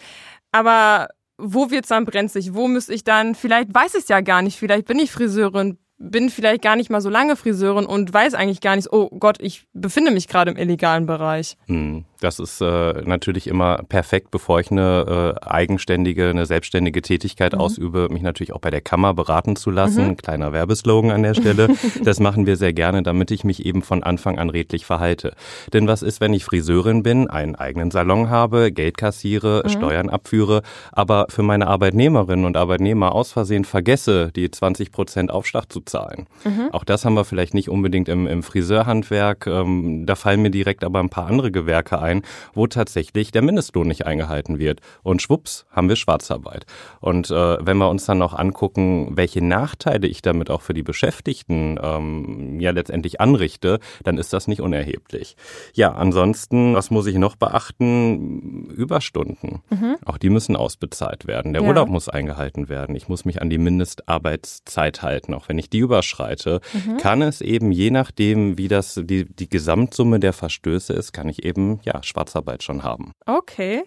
Aber 0.51 1.09
wo 1.37 1.71
wird's 1.71 1.89
dann 1.89 2.05
brenzlig? 2.05 2.53
Wo 2.53 2.67
müsste 2.67 2.93
ich 2.93 3.03
dann, 3.03 3.35
vielleicht 3.35 3.73
weiß 3.73 3.95
ich 3.95 4.03
es 4.03 4.07
ja 4.09 4.21
gar 4.21 4.41
nicht, 4.41 4.57
vielleicht 4.57 4.85
bin 4.85 4.99
ich 4.99 5.11
Friseurin, 5.11 5.77
bin 6.01 6.29
vielleicht 6.29 6.61
gar 6.61 6.75
nicht 6.75 6.89
mal 6.89 7.01
so 7.01 7.09
lange 7.09 7.35
Friseurin 7.35 7.85
und 7.85 8.11
weiß 8.11 8.33
eigentlich 8.33 8.61
gar 8.61 8.75
nicht, 8.75 8.91
oh 8.91 9.09
Gott, 9.19 9.37
ich 9.39 9.65
befinde 9.73 10.11
mich 10.11 10.27
gerade 10.27 10.51
im 10.51 10.57
illegalen 10.57 11.05
Bereich. 11.05 11.57
Hm, 11.67 12.05
Das 12.19 12.39
ist 12.39 12.61
äh, 12.61 13.01
natürlich 13.03 13.47
immer 13.47 13.83
perfekt, 13.87 14.31
bevor 14.31 14.59
ich 14.59 14.71
eine 14.71 15.35
äh, 15.41 15.45
eigenständige, 15.45 16.29
eine 16.29 16.45
selbstständige 16.45 17.01
Tätigkeit 17.01 17.53
ausübe, 17.55 18.07
mich 18.09 18.21
natürlich 18.21 18.53
auch 18.53 18.59
bei 18.59 18.69
der 18.69 18.81
Kammer 18.81 19.13
beraten 19.13 19.55
zu 19.55 19.69
lassen. 19.71 20.17
Kleiner 20.17 20.53
Werbeslogan 20.53 21.11
an 21.11 21.23
der 21.23 21.33
Stelle. 21.33 21.67
das 22.03 22.19
machen 22.19 22.45
wir 22.45 22.57
sehr 22.57 22.73
gerne, 22.73 23.03
damit 23.03 23.31
ich 23.31 23.43
mich 23.43 23.65
eben 23.65 23.81
von 23.81 24.03
Anfang 24.03 24.39
an 24.39 24.49
redlich 24.49 24.85
verhalte. 24.85 25.33
Denn 25.73 25.87
was 25.87 26.01
ist, 26.01 26.21
wenn 26.21 26.33
ich 26.33 26.45
Friseurin 26.45 27.03
bin, 27.03 27.29
einen 27.29 27.55
eigenen 27.55 27.91
Salon 27.91 28.29
habe, 28.29 28.71
Geld 28.71 28.97
kassiere, 28.97 29.63
Steuern 29.67 30.09
abführe, 30.09 30.61
aber 30.91 31.27
für 31.29 31.43
meine 31.43 31.67
Arbeitnehmerinnen 31.67 32.45
und 32.45 32.57
Arbeitnehmer 32.57 33.13
aus 33.13 33.31
Versehen 33.31 33.65
vergesse, 33.65 34.31
die 34.35 34.49
20 34.49 34.91
Prozent 34.91 35.31
Aufschlag 35.31 35.71
zu 35.71 35.81
zahlen. 35.91 36.25
Auch 36.71 36.83
das 36.83 37.05
haben 37.05 37.13
wir 37.13 37.25
vielleicht 37.25 37.53
nicht 37.53 37.69
unbedingt 37.69 38.09
im, 38.09 38.25
im 38.25 38.41
Friseurhandwerk. 38.41 39.45
Ähm, 39.47 40.05
da 40.07 40.15
fallen 40.15 40.41
mir 40.41 40.49
direkt 40.49 40.83
aber 40.83 40.99
ein 40.99 41.09
paar 41.09 41.27
andere 41.27 41.51
Gewerke 41.51 41.99
ein, 42.01 42.23
wo 42.53 42.65
tatsächlich 42.67 43.31
der 43.31 43.41
Mindestlohn 43.43 43.87
nicht 43.87 44.05
eingehalten 44.07 44.57
wird. 44.57 44.79
Und 45.03 45.21
schwupps, 45.21 45.65
haben 45.69 45.89
wir 45.89 45.95
Schwarzarbeit. 45.95 46.65
Und 46.99 47.29
äh, 47.29 47.65
wenn 47.65 47.77
wir 47.77 47.89
uns 47.89 48.05
dann 48.05 48.17
noch 48.17 48.33
angucken, 48.33 49.11
welche 49.15 49.43
Nachteile 49.43 50.07
ich 50.07 50.21
damit 50.21 50.49
auch 50.49 50.61
für 50.61 50.73
die 50.73 50.83
Beschäftigten 50.83 51.77
ähm, 51.81 52.59
ja 52.59 52.71
letztendlich 52.71 53.21
anrichte, 53.21 53.79
dann 54.03 54.17
ist 54.17 54.33
das 54.33 54.47
nicht 54.47 54.61
unerheblich. 54.61 55.35
Ja, 55.73 55.91
ansonsten, 55.91 56.73
was 56.73 56.89
muss 56.89 57.05
ich 57.07 57.15
noch 57.17 57.35
beachten? 57.35 58.65
Überstunden. 58.71 59.61
Auch 60.05 60.17
die 60.17 60.29
müssen 60.29 60.55
ausbezahlt 60.55 61.27
werden. 61.27 61.53
Der 61.53 61.61
Ja. 61.61 61.67
Urlaub 61.67 61.89
muss 61.89 62.07
eingehalten 62.09 62.69
werden. 62.69 62.95
Ich 62.95 63.09
muss 63.09 63.25
mich 63.25 63.41
an 63.41 63.49
die 63.49 63.57
Mindestarbeitszeit 63.57 65.01
halten. 65.01 65.33
Auch 65.33 65.49
wenn 65.49 65.57
ich 65.59 65.69
die 65.69 65.79
überschreite, 65.81 66.61
kann 66.99 67.21
es 67.21 67.41
eben, 67.41 67.71
je 67.71 67.91
nachdem, 67.91 68.57
wie 68.57 68.67
das 68.67 68.99
die, 69.03 69.25
die 69.25 69.49
Gesamtsumme 69.49 70.19
der 70.19 70.33
Verstöße 70.33 70.93
ist, 70.93 71.11
kann 71.11 71.29
ich 71.29 71.43
eben 71.43 71.79
ja 71.83 72.01
Schwarzarbeit 72.03 72.63
schon 72.63 72.83
haben. 72.83 73.11
Okay. 73.25 73.83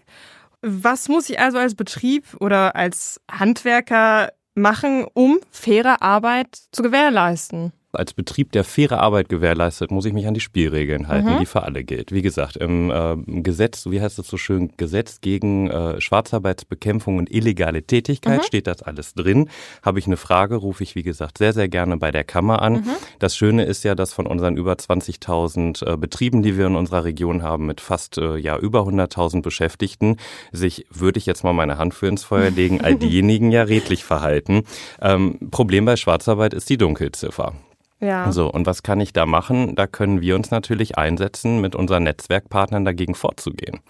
Was 0.60 1.08
muss 1.08 1.28
ich 1.28 1.38
also 1.38 1.58
als 1.58 1.74
Betrieb 1.74 2.24
oder 2.40 2.74
als 2.74 3.20
Handwerker 3.30 4.32
machen, 4.54 5.06
um 5.12 5.38
faire 5.50 6.02
Arbeit 6.02 6.58
zu 6.72 6.82
gewährleisten? 6.82 7.72
Als 7.96 8.14
Betrieb, 8.14 8.52
der 8.52 8.64
faire 8.64 9.00
Arbeit 9.00 9.28
gewährleistet, 9.28 9.90
muss 9.90 10.04
ich 10.04 10.12
mich 10.12 10.26
an 10.26 10.34
die 10.34 10.40
Spielregeln 10.40 11.08
halten, 11.08 11.34
Mhm. 11.34 11.38
die 11.40 11.46
für 11.46 11.62
alle 11.62 11.84
gilt. 11.84 12.12
Wie 12.12 12.22
gesagt, 12.22 12.56
im 12.56 12.90
äh, 12.90 13.16
Gesetz, 13.42 13.86
wie 13.90 14.00
heißt 14.00 14.18
es 14.18 14.26
so 14.28 14.36
schön, 14.36 14.72
Gesetz 14.76 15.20
gegen 15.20 15.70
äh, 15.70 16.00
Schwarzarbeitsbekämpfung 16.00 17.18
und 17.18 17.30
illegale 17.30 17.82
Tätigkeit 17.82 18.40
Mhm. 18.40 18.44
steht 18.44 18.66
das 18.66 18.82
alles 18.82 19.14
drin. 19.14 19.48
Habe 19.82 19.98
ich 19.98 20.06
eine 20.06 20.16
Frage, 20.16 20.56
rufe 20.56 20.82
ich, 20.82 20.94
wie 20.94 21.02
gesagt, 21.02 21.38
sehr, 21.38 21.52
sehr 21.52 21.68
gerne 21.68 21.96
bei 21.96 22.10
der 22.10 22.24
Kammer 22.24 22.62
an. 22.62 22.72
Mhm. 22.74 22.84
Das 23.18 23.36
Schöne 23.36 23.64
ist 23.64 23.84
ja, 23.84 23.94
dass 23.94 24.12
von 24.12 24.26
unseren 24.26 24.56
über 24.56 24.72
20.000 24.74 25.82
äh, 25.86 25.96
Betrieben, 25.96 26.42
die 26.42 26.56
wir 26.58 26.66
in 26.66 26.76
unserer 26.76 27.04
Region 27.04 27.42
haben, 27.42 27.66
mit 27.66 27.80
fast 27.80 28.18
äh, 28.18 28.36
ja 28.36 28.58
über 28.58 28.80
100.000 28.80 29.42
Beschäftigten, 29.42 30.16
sich, 30.52 30.86
würde 30.90 31.18
ich 31.18 31.26
jetzt 31.26 31.44
mal 31.44 31.52
meine 31.52 31.78
Hand 31.78 31.94
für 31.94 32.06
ins 32.08 32.24
Feuer 32.24 32.50
legen, 32.50 32.80
all 32.80 32.94
diejenigen 32.96 33.50
ja 33.50 33.62
redlich 33.62 34.04
verhalten. 34.04 34.64
Ähm, 35.00 35.38
Problem 35.50 35.84
bei 35.84 35.96
Schwarzarbeit 35.96 36.54
ist 36.54 36.68
die 36.70 36.76
Dunkelziffer. 36.78 37.54
Ja. 38.04 38.30
So, 38.32 38.50
und 38.50 38.66
was 38.66 38.82
kann 38.82 39.00
ich 39.00 39.12
da 39.12 39.26
machen? 39.26 39.74
Da 39.74 39.86
können 39.86 40.20
wir 40.20 40.34
uns 40.36 40.50
natürlich 40.50 40.98
einsetzen, 40.98 41.60
mit 41.60 41.74
unseren 41.74 42.02
Netzwerkpartnern 42.04 42.84
dagegen 42.84 43.14
vorzugehen. 43.14 43.80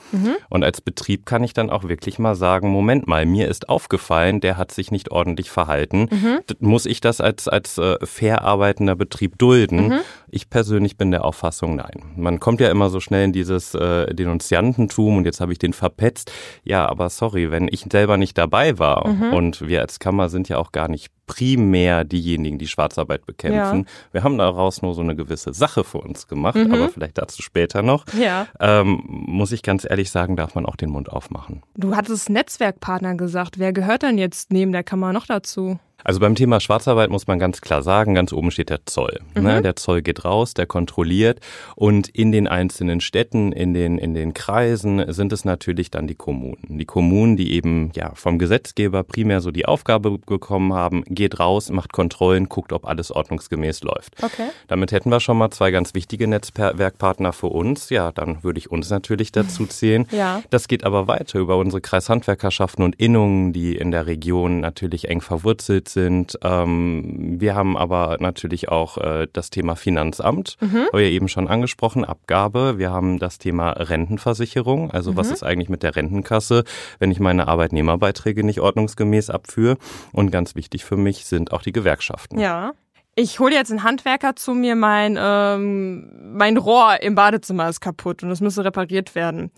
Und 0.51 0.63
als 0.65 0.81
Betrieb 0.81 1.27
kann 1.27 1.43
ich 1.43 1.53
dann 1.53 1.71
auch 1.71 1.85
wirklich 1.85 2.19
mal 2.19 2.35
sagen, 2.35 2.69
Moment 2.71 3.07
mal, 3.07 3.27
mir 3.27 3.49
ist 3.49 3.69
aufgefallen, 3.69 4.41
der 4.41 4.57
hat 4.57 4.71
sich 4.73 4.91
nicht 4.91 5.11
ordentlich 5.11 5.51
verhalten. 5.51 6.09
D- 6.49 6.55
Muss 6.61 6.87
ich 6.87 7.01
das 7.01 7.21
als, 7.21 7.49
als 7.49 7.79
äh, 7.79 7.97
fair 8.05 8.43
arbeitender 8.43 8.95
Betrieb 8.97 9.39
dulden? 9.39 9.95
Ich 10.31 10.51
persönlich 10.51 10.97
bin 10.97 11.11
der 11.11 11.25
Auffassung, 11.25 11.77
nein. 11.77 12.03
Man 12.17 12.41
kommt 12.41 12.61
ja 12.61 12.71
immer 12.71 12.91
so 12.91 13.01
schnell 13.01 13.25
in 13.25 13.33
dieses 13.33 13.75
äh, 13.75 14.13
Denunziantentum 14.15 15.17
und 15.19 15.25
jetzt 15.25 15.41
habe 15.41 15.53
ich 15.53 15.59
den 15.59 15.73
verpetzt. 15.73 16.31
Ja, 16.65 16.87
aber 16.89 17.11
sorry, 17.11 17.51
wenn 17.51 17.69
ich 17.69 17.85
selber 17.91 18.17
nicht 18.17 18.39
dabei 18.39 18.79
war 18.79 19.05
und 19.33 19.67
wir 19.67 19.81
als 19.81 19.99
Kammer 19.99 20.29
sind 20.29 20.49
ja 20.49 20.59
auch 20.59 20.73
gar 20.73 20.89
nicht 20.89 21.11
primär 21.27 22.05
diejenigen, 22.05 22.59
die 22.59 22.67
Schwarzarbeit 22.67 23.27
bekämpfen. 23.27 23.79
Ja. 23.81 23.85
Wir 24.13 24.25
haben 24.25 24.39
daraus 24.39 24.83
nur 24.83 24.95
so 24.95 25.01
eine 25.01 25.17
gewisse 25.17 25.55
Sache 25.55 25.85
für 25.85 25.99
uns 25.99 26.29
gemacht, 26.29 26.57
mhm. 26.57 26.73
aber 26.73 26.89
vielleicht 26.89 27.19
dazu 27.19 27.43
später 27.43 27.83
noch. 27.83 28.05
Ja. 28.19 28.47
Ähm, 28.61 29.03
muss 29.07 29.53
ich 29.53 29.63
ganz 29.63 29.87
ehrlich 29.89 30.11
sagen, 30.11 30.37
darf 30.37 30.55
man 30.55 30.67
auch 30.67 30.77
den 30.77 30.91
Mund 30.91 31.11
aufmachen. 31.11 31.63
Du 31.77 31.97
hattest 31.97 32.31
Netzwerkpartner 32.31 33.15
gesagt. 33.15 33.59
Wer 33.59 33.73
gehört 33.73 34.03
denn 34.03 34.19
jetzt 34.19 34.53
neben 34.53 34.73
der 34.73 34.85
Kammer 34.85 35.13
noch 35.13 35.27
dazu? 35.27 35.79
Also 36.05 36.21
beim 36.21 36.35
Thema 36.35 36.61
Schwarzarbeit 36.61 37.09
muss 37.09 37.27
man 37.27 37.39
ganz 37.39 37.63
klar 37.63 37.83
sagen, 37.83 38.15
ganz 38.15 38.33
oben 38.33 38.51
steht 38.51 38.69
der 38.69 38.85
Zoll. 38.85 39.21
Ne? 39.35 39.41
Mhm. 39.41 39.47
Ne? 39.47 39.63
Der 39.63 39.77
Zoll 39.77 40.03
geht 40.03 40.25
raus, 40.25 40.53
der 40.53 40.67
kontrolliert 40.67 41.41
und 41.77 42.09
in 42.09 42.31
den 42.31 42.47
einzelnen 42.47 43.01
Städten, 43.01 43.53
in 43.53 43.73
den, 43.73 43.97
in 43.97 44.13
den 44.13 44.35
Kreisen 44.35 45.13
sind 45.13 45.33
es 45.33 45.47
natürlich 45.47 45.91
dann 45.91 46.07
die 46.07 46.15
Kommunen. 46.15 46.79
Die 46.79 46.85
Kommunen, 46.85 47.37
die 47.37 47.55
eben 47.55 47.91
ja 47.95 48.13
vom 48.15 48.39
Gesetzgeber 48.39 49.03
primär 49.03 49.41
so 49.41 49.51
die 49.51 49.65
Aufgabe 49.65 50.19
bekommen 50.19 50.75
haben, 50.75 51.05
geht 51.07 51.41
raus, 51.41 51.71
macht 51.71 51.93
Kontrollen, 51.93 52.51
guckt, 52.51 52.73
ob 52.73 52.87
alles 52.87 53.11
ordnungsgemäß 53.11 53.83
läuft. 53.83 54.23
Okay. 54.23 54.49
Damit 54.69 54.93
hätten 54.93 55.11
wir 55.11 55.21
schon 55.21 55.39
mal 55.39 55.51
zwei 55.51 55.71
ganz 55.71 55.95
wichtige 55.95 56.29
Netzwerkpartner 56.29 57.33
für 57.33 57.47
uns. 57.47 57.89
Ja, 57.89 58.13
dann 58.13 58.43
würde 58.43 58.59
ich 58.59 58.71
uns 58.71 58.91
natürlich 58.91 59.33
dazu 59.33 59.67
zählen. 59.69 60.07
ja. 60.11 60.43
Das 60.51 60.69
geht 60.69 60.85
aber 60.85 61.09
weiter 61.09 61.39
über 61.39 61.57
unsere 61.57 61.81
Kreishandwerkerschaften 61.81 62.85
und 62.85 62.97
Innungen, 62.97 63.53
die 63.53 63.77
in 63.77 63.91
der 63.91 64.07
Region 64.07 64.61
natürlich 64.61 65.09
eng 65.09 65.23
verwurzelt 65.23 65.89
sind. 65.95 66.39
Ähm, 66.43 67.41
wir 67.41 67.55
haben 67.55 67.79
aber 67.79 68.19
natürlich 68.21 68.69
auch 68.69 68.99
äh, 68.99 69.27
das 69.33 69.49
Thema 69.49 69.77
Finanzamt, 69.77 70.59
mhm. 70.61 70.87
habe 70.93 71.03
ja 71.03 71.09
eben 71.09 71.29
schon 71.29 71.49
angesprochen, 71.49 72.05
Abgabe. 72.05 72.77
Wir 72.77 72.91
haben 72.91 73.19
das 73.19 73.39
Thema 73.39 73.71
Rentenversicherung, 73.71 74.91
also 74.91 75.13
mhm. 75.13 75.17
was 75.17 75.31
ist 75.31 75.43
eigentlich 75.43 75.71
mit 75.71 75.83
der 75.83 75.97
Rentenkasse, 75.97 76.65
wenn 76.99 77.11
ich 77.11 77.21
meine 77.21 77.49
Arbeitnehmerbeiträge 77.49 78.45
nicht 78.45 78.61
ordnungsgemäß 78.61 79.31
abführe. 79.31 79.79
Und 80.13 80.31
ganz 80.31 80.55
wichtig 80.55 80.85
für 80.85 80.99
mich 80.99 81.25
sind 81.25 81.53
auch 81.53 81.63
die 81.63 81.73
Gewerkschaften. 81.73 82.39
Ja. 82.39 82.73
Ich 83.17 83.39
hole 83.39 83.55
jetzt 83.55 83.71
einen 83.71 83.85
Handwerker 83.85 84.35
zu 84.35 84.55
mir, 84.55 84.75
mein, 84.75 85.17
ähm, 85.19 86.37
mein 86.37 86.57
Rohr 86.57 87.01
im 87.01 87.15
Badezimmer 87.15 87.69
ist 87.69 87.81
kaputt 87.81 88.25
und 88.25 88.31
es 88.33 88.41
müsste 88.41 88.65
repariert 88.65 89.15
werden. 89.15 89.53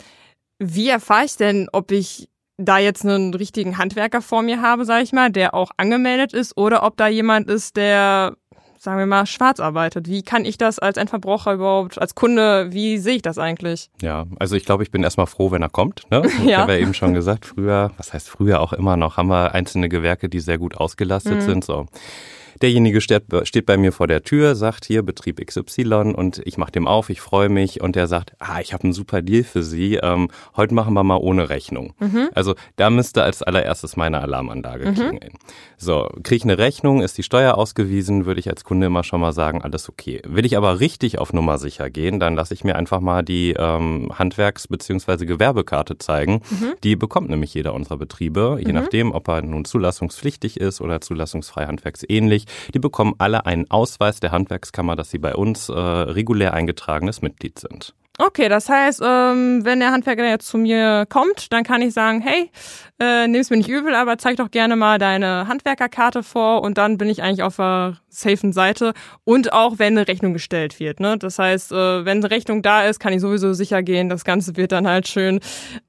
Wie 0.59 0.90
erfahre 0.90 1.25
ich 1.25 1.37
denn, 1.37 1.69
ob 1.73 1.90
ich 1.90 2.28
da 2.58 2.78
jetzt 2.78 3.04
einen 3.04 3.34
richtigen 3.34 3.78
Handwerker 3.78 4.22
vor 4.22 4.42
mir 4.42 4.62
habe, 4.62 4.84
sage 4.84 5.02
ich 5.02 5.12
mal, 5.12 5.30
der 5.30 5.54
auch 5.54 5.70
angemeldet 5.76 6.32
ist, 6.32 6.56
oder 6.56 6.82
ob 6.82 6.96
da 6.96 7.08
jemand 7.08 7.48
ist, 7.50 7.76
der 7.76 8.36
sagen 8.78 8.98
wir 8.98 9.06
mal, 9.06 9.26
schwarz 9.26 9.58
arbeitet. 9.58 10.08
Wie 10.08 10.22
kann 10.22 10.44
ich 10.44 10.58
das 10.58 10.78
als 10.78 10.96
Endverbraucher 10.96 11.54
überhaupt, 11.54 11.98
als 12.00 12.14
Kunde, 12.14 12.72
wie 12.72 12.98
sehe 12.98 13.16
ich 13.16 13.22
das 13.22 13.36
eigentlich? 13.36 13.90
Ja, 14.00 14.26
also 14.38 14.54
ich 14.54 14.64
glaube, 14.64 14.84
ich 14.84 14.90
bin 14.90 15.02
erstmal 15.02 15.26
froh, 15.26 15.50
wenn 15.50 15.62
er 15.62 15.68
kommt. 15.68 16.02
Ne? 16.10 16.22
Ich 16.46 16.52
ja. 16.52 16.58
habe 16.58 16.75
ja 16.75 16.78
eben 16.78 16.94
schon 16.94 17.14
gesagt, 17.14 17.46
früher, 17.46 17.90
was 17.96 18.12
heißt 18.12 18.28
früher 18.28 18.60
auch 18.60 18.72
immer 18.72 18.96
noch, 18.96 19.16
haben 19.16 19.28
wir 19.28 19.54
einzelne 19.54 19.88
Gewerke, 19.88 20.28
die 20.28 20.38
sehr 20.38 20.58
gut 20.58 20.76
ausgelastet 20.76 21.36
mhm. 21.36 21.40
sind. 21.40 21.64
So. 21.64 21.86
Derjenige 22.62 23.00
steht, 23.00 23.25
steht 23.42 23.66
bei 23.66 23.76
mir 23.76 23.92
vor 23.92 24.06
der 24.06 24.22
Tür, 24.22 24.54
sagt 24.54 24.84
hier 24.84 25.02
Betrieb 25.02 25.44
XY 25.44 26.14
und 26.16 26.40
ich 26.44 26.58
mache 26.58 26.72
dem 26.72 26.86
auf, 26.86 27.10
ich 27.10 27.20
freue 27.20 27.48
mich 27.48 27.80
und 27.80 27.96
der 27.96 28.06
sagt, 28.06 28.32
ah, 28.38 28.60
ich 28.60 28.72
habe 28.72 28.84
einen 28.84 28.92
super 28.92 29.22
Deal 29.22 29.44
für 29.44 29.62
Sie. 29.62 29.96
Ähm, 29.96 30.28
heute 30.56 30.75
machen 30.75 30.94
wir 30.94 31.04
mal 31.04 31.16
ohne 31.16 31.48
Rechnung. 31.48 31.94
Mhm. 31.98 32.28
Also 32.34 32.54
da 32.76 32.90
müsste 32.90 33.22
als 33.22 33.42
allererstes 33.42 33.96
meine 33.96 34.20
Alarmanlage 34.20 34.90
mhm. 34.90 34.94
klingeln. 34.94 35.32
So, 35.76 36.08
kriege 36.22 36.36
ich 36.36 36.44
eine 36.44 36.58
Rechnung, 36.58 37.02
ist 37.02 37.18
die 37.18 37.22
Steuer 37.22 37.56
ausgewiesen, 37.56 38.26
würde 38.26 38.40
ich 38.40 38.48
als 38.48 38.64
Kunde 38.64 38.86
immer 38.86 39.04
schon 39.04 39.20
mal 39.20 39.32
sagen, 39.32 39.62
alles 39.62 39.88
okay. 39.88 40.22
Will 40.26 40.46
ich 40.46 40.56
aber 40.56 40.80
richtig 40.80 41.18
auf 41.18 41.32
Nummer 41.32 41.58
sicher 41.58 41.90
gehen, 41.90 42.18
dann 42.20 42.34
lasse 42.34 42.54
ich 42.54 42.64
mir 42.64 42.76
einfach 42.76 43.00
mal 43.00 43.22
die 43.22 43.54
ähm, 43.58 44.10
Handwerks- 44.18 44.68
bzw. 44.68 45.26
Gewerbekarte 45.26 45.98
zeigen. 45.98 46.40
Mhm. 46.50 46.75
Die 46.82 46.96
bekommt 46.96 47.28
nämlich 47.28 47.52
jeder 47.54 47.75
unserer 47.75 47.98
Betriebe, 47.98 48.58
je 48.60 48.68
mhm. 48.68 48.75
nachdem, 48.75 49.12
ob 49.12 49.28
er 49.28 49.42
nun 49.42 49.64
zulassungspflichtig 49.64 50.58
ist 50.58 50.80
oder 50.80 51.00
zulassungsfrei 51.00 51.66
handwerksähnlich. 51.66 52.46
Die 52.75 52.79
bekommen 52.79 53.15
alle 53.19 53.47
einen 53.47 53.71
Ausweis 53.71 54.21
der 54.21 54.33
Handwerkskammer, 54.33 54.97
dass 54.97 55.11
sie 55.11 55.19
bei 55.19 55.35
uns 55.35 55.69
äh, 55.69 55.73
regulär 55.73 56.55
eingetragenes 56.55 57.23
Mitglied 57.23 57.59
sind. 57.59 57.95
Okay, 58.19 58.49
das 58.49 58.69
heißt, 58.71 59.03
ähm, 59.05 59.65
wenn 59.65 59.79
der 59.79 59.93
Handwerker 59.93 60.26
jetzt 60.26 60.47
zu 60.47 60.57
mir 60.57 61.05
kommt, 61.07 61.53
dann 61.53 61.65
kann 61.65 61.83
ich 61.83 61.93
sagen, 61.93 62.23
hey, 62.23 62.50
äh, 62.99 63.29
nimm's 63.29 63.50
mir 63.50 63.59
nicht 63.59 63.69
übel, 63.69 63.95
aber 63.95 64.17
zeig 64.17 64.37
doch 64.37 64.50
gerne 64.50 64.75
mal 64.75 64.99
deine 64.99 65.49
Handwerkerkarte 65.49 66.23
vor 66.23 66.62
und 66.62 66.79
dann 66.79 66.97
bin 66.97 67.11
ich 67.11 67.23
eigentlich 67.23 67.43
auf 67.43 67.57
der 67.57 67.99
safen 68.18 68.52
Seite 68.52 68.92
und 69.25 69.52
auch 69.52 69.78
wenn 69.78 69.96
eine 69.96 70.08
Rechnung 70.08 70.32
gestellt 70.32 70.80
wird. 70.80 71.00
Ne? 71.00 71.16
Das 71.18 71.38
heißt, 71.38 71.73
äh, 71.73 72.04
wenn 72.04 72.18
eine 72.18 72.30
Rechnung 72.30 72.62
da 72.62 72.85
ist, 72.85 72.99
kann 72.99 73.12
ich 73.12 73.20
sowieso 73.20 73.52
sicher 73.52 73.82
gehen, 73.82 74.08
das 74.08 74.25
Ganze 74.25 74.56
wird 74.56 74.73
dann 74.73 74.87
halt 74.87 75.08
schön 75.08 75.40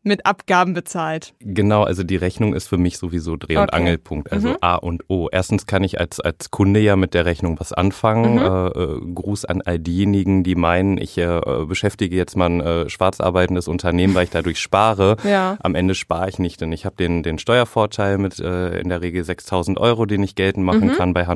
mit 0.04 0.26
Abgaben 0.26 0.74
bezahlt. 0.74 1.34
Genau, 1.40 1.84
also 1.84 2.04
die 2.04 2.16
Rechnung 2.16 2.54
ist 2.54 2.68
für 2.68 2.78
mich 2.78 2.98
sowieso 2.98 3.36
Dreh- 3.36 3.58
und 3.58 3.64
okay. 3.64 3.76
Angelpunkt, 3.76 4.32
also 4.32 4.50
mhm. 4.50 4.58
A 4.62 4.76
und 4.76 5.04
O. 5.10 5.30
Erstens 5.32 5.66
kann 5.66 5.84
ich 5.84 6.00
als, 6.00 6.20
als 6.20 6.52
Kunde 6.52 6.80
ja 6.80 6.96
mit 6.96 7.14
der 7.14 7.26
Rechnung 7.26 7.60
was 7.60 7.74
anfangen. 7.74 8.36
Mhm. 8.36 8.40
Äh, 8.40 8.68
äh 8.68 9.14
Gruß 9.14 9.46
an 9.46 9.62
all 9.62 9.80
diejenigen, 9.80 10.44
die 10.44 10.56
meinen, 10.56 10.98
ich 10.98 11.18
äh, 11.18 11.42
beschäftige 11.68 12.16
jetzt 12.16 12.36
mal 12.36 12.50
ein 12.50 12.62
äh, 12.62 12.90
schwarz 12.90 13.20
arbeitendes 13.20 13.68
Unternehmen, 13.68 14.16
weil 14.16 14.26
ich 14.26 14.30
dadurch 14.30 14.60
spare. 14.60 15.16
Ja. 15.28 15.58
Am 15.62 15.76
Ende 15.76 15.94
spare 15.94 16.30
ich 16.30 16.40
nicht, 16.40 16.62
denn 16.62 16.72
ich 16.72 16.86
habe 16.86 16.96
den, 16.96 17.22
den 17.22 17.38
Steuervorteil 17.38 18.18
mit 18.18 18.40
äh, 18.40 18.80
in 18.80 18.88
der 18.88 19.02
Regel 19.02 19.24
6.000 19.24 19.78
Euro, 19.78 20.06
den 20.06 20.24
ich 20.24 20.36
geltend 20.36 20.66
machen 20.66 20.88
mhm. 20.88 20.94
kann 20.94 21.14
bei 21.14 21.28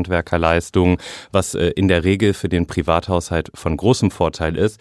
Handwerkerleistungen, 0.82 0.98
was 1.32 1.56
äh, 1.56 1.68
in 1.76 1.88
der 1.88 2.04
Regel 2.04 2.34
für 2.34 2.50
den 2.50 2.66
Privathaushalt 2.66 3.52
von 3.54 3.78
großem 3.78 4.12
Vorteil 4.12 4.58
ist. 4.58 4.80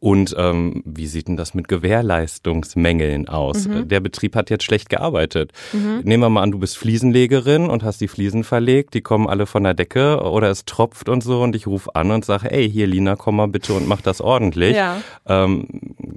Und 0.00 0.36
ähm, 0.38 0.80
wie 0.84 1.08
sieht 1.08 1.26
denn 1.26 1.36
das 1.36 1.54
mit 1.54 1.66
Gewährleistungsmängeln 1.66 3.28
aus? 3.28 3.66
Mhm. 3.66 3.88
Der 3.88 3.98
Betrieb 3.98 4.36
hat 4.36 4.48
jetzt 4.48 4.62
schlecht 4.62 4.90
gearbeitet. 4.90 5.50
Mhm. 5.72 6.02
Nehmen 6.04 6.22
wir 6.22 6.28
mal 6.28 6.42
an, 6.44 6.52
du 6.52 6.60
bist 6.60 6.78
Fliesenlegerin 6.78 7.68
und 7.68 7.82
hast 7.82 8.00
die 8.00 8.06
Fliesen 8.06 8.44
verlegt, 8.44 8.94
die 8.94 9.00
kommen 9.00 9.26
alle 9.26 9.46
von 9.46 9.64
der 9.64 9.74
Decke 9.74 10.22
oder 10.22 10.50
es 10.50 10.64
tropft 10.66 11.08
und 11.08 11.24
so 11.24 11.42
und 11.42 11.56
ich 11.56 11.66
rufe 11.66 11.96
an 11.96 12.12
und 12.12 12.24
sage, 12.24 12.48
ey, 12.52 12.70
hier 12.70 12.86
Lina, 12.86 13.16
komm 13.16 13.36
mal 13.36 13.48
bitte 13.48 13.74
und 13.74 13.88
mach 13.88 14.00
das 14.00 14.20
ordentlich. 14.20 14.76
Ja. 14.76 15.02
Ähm, 15.26 15.66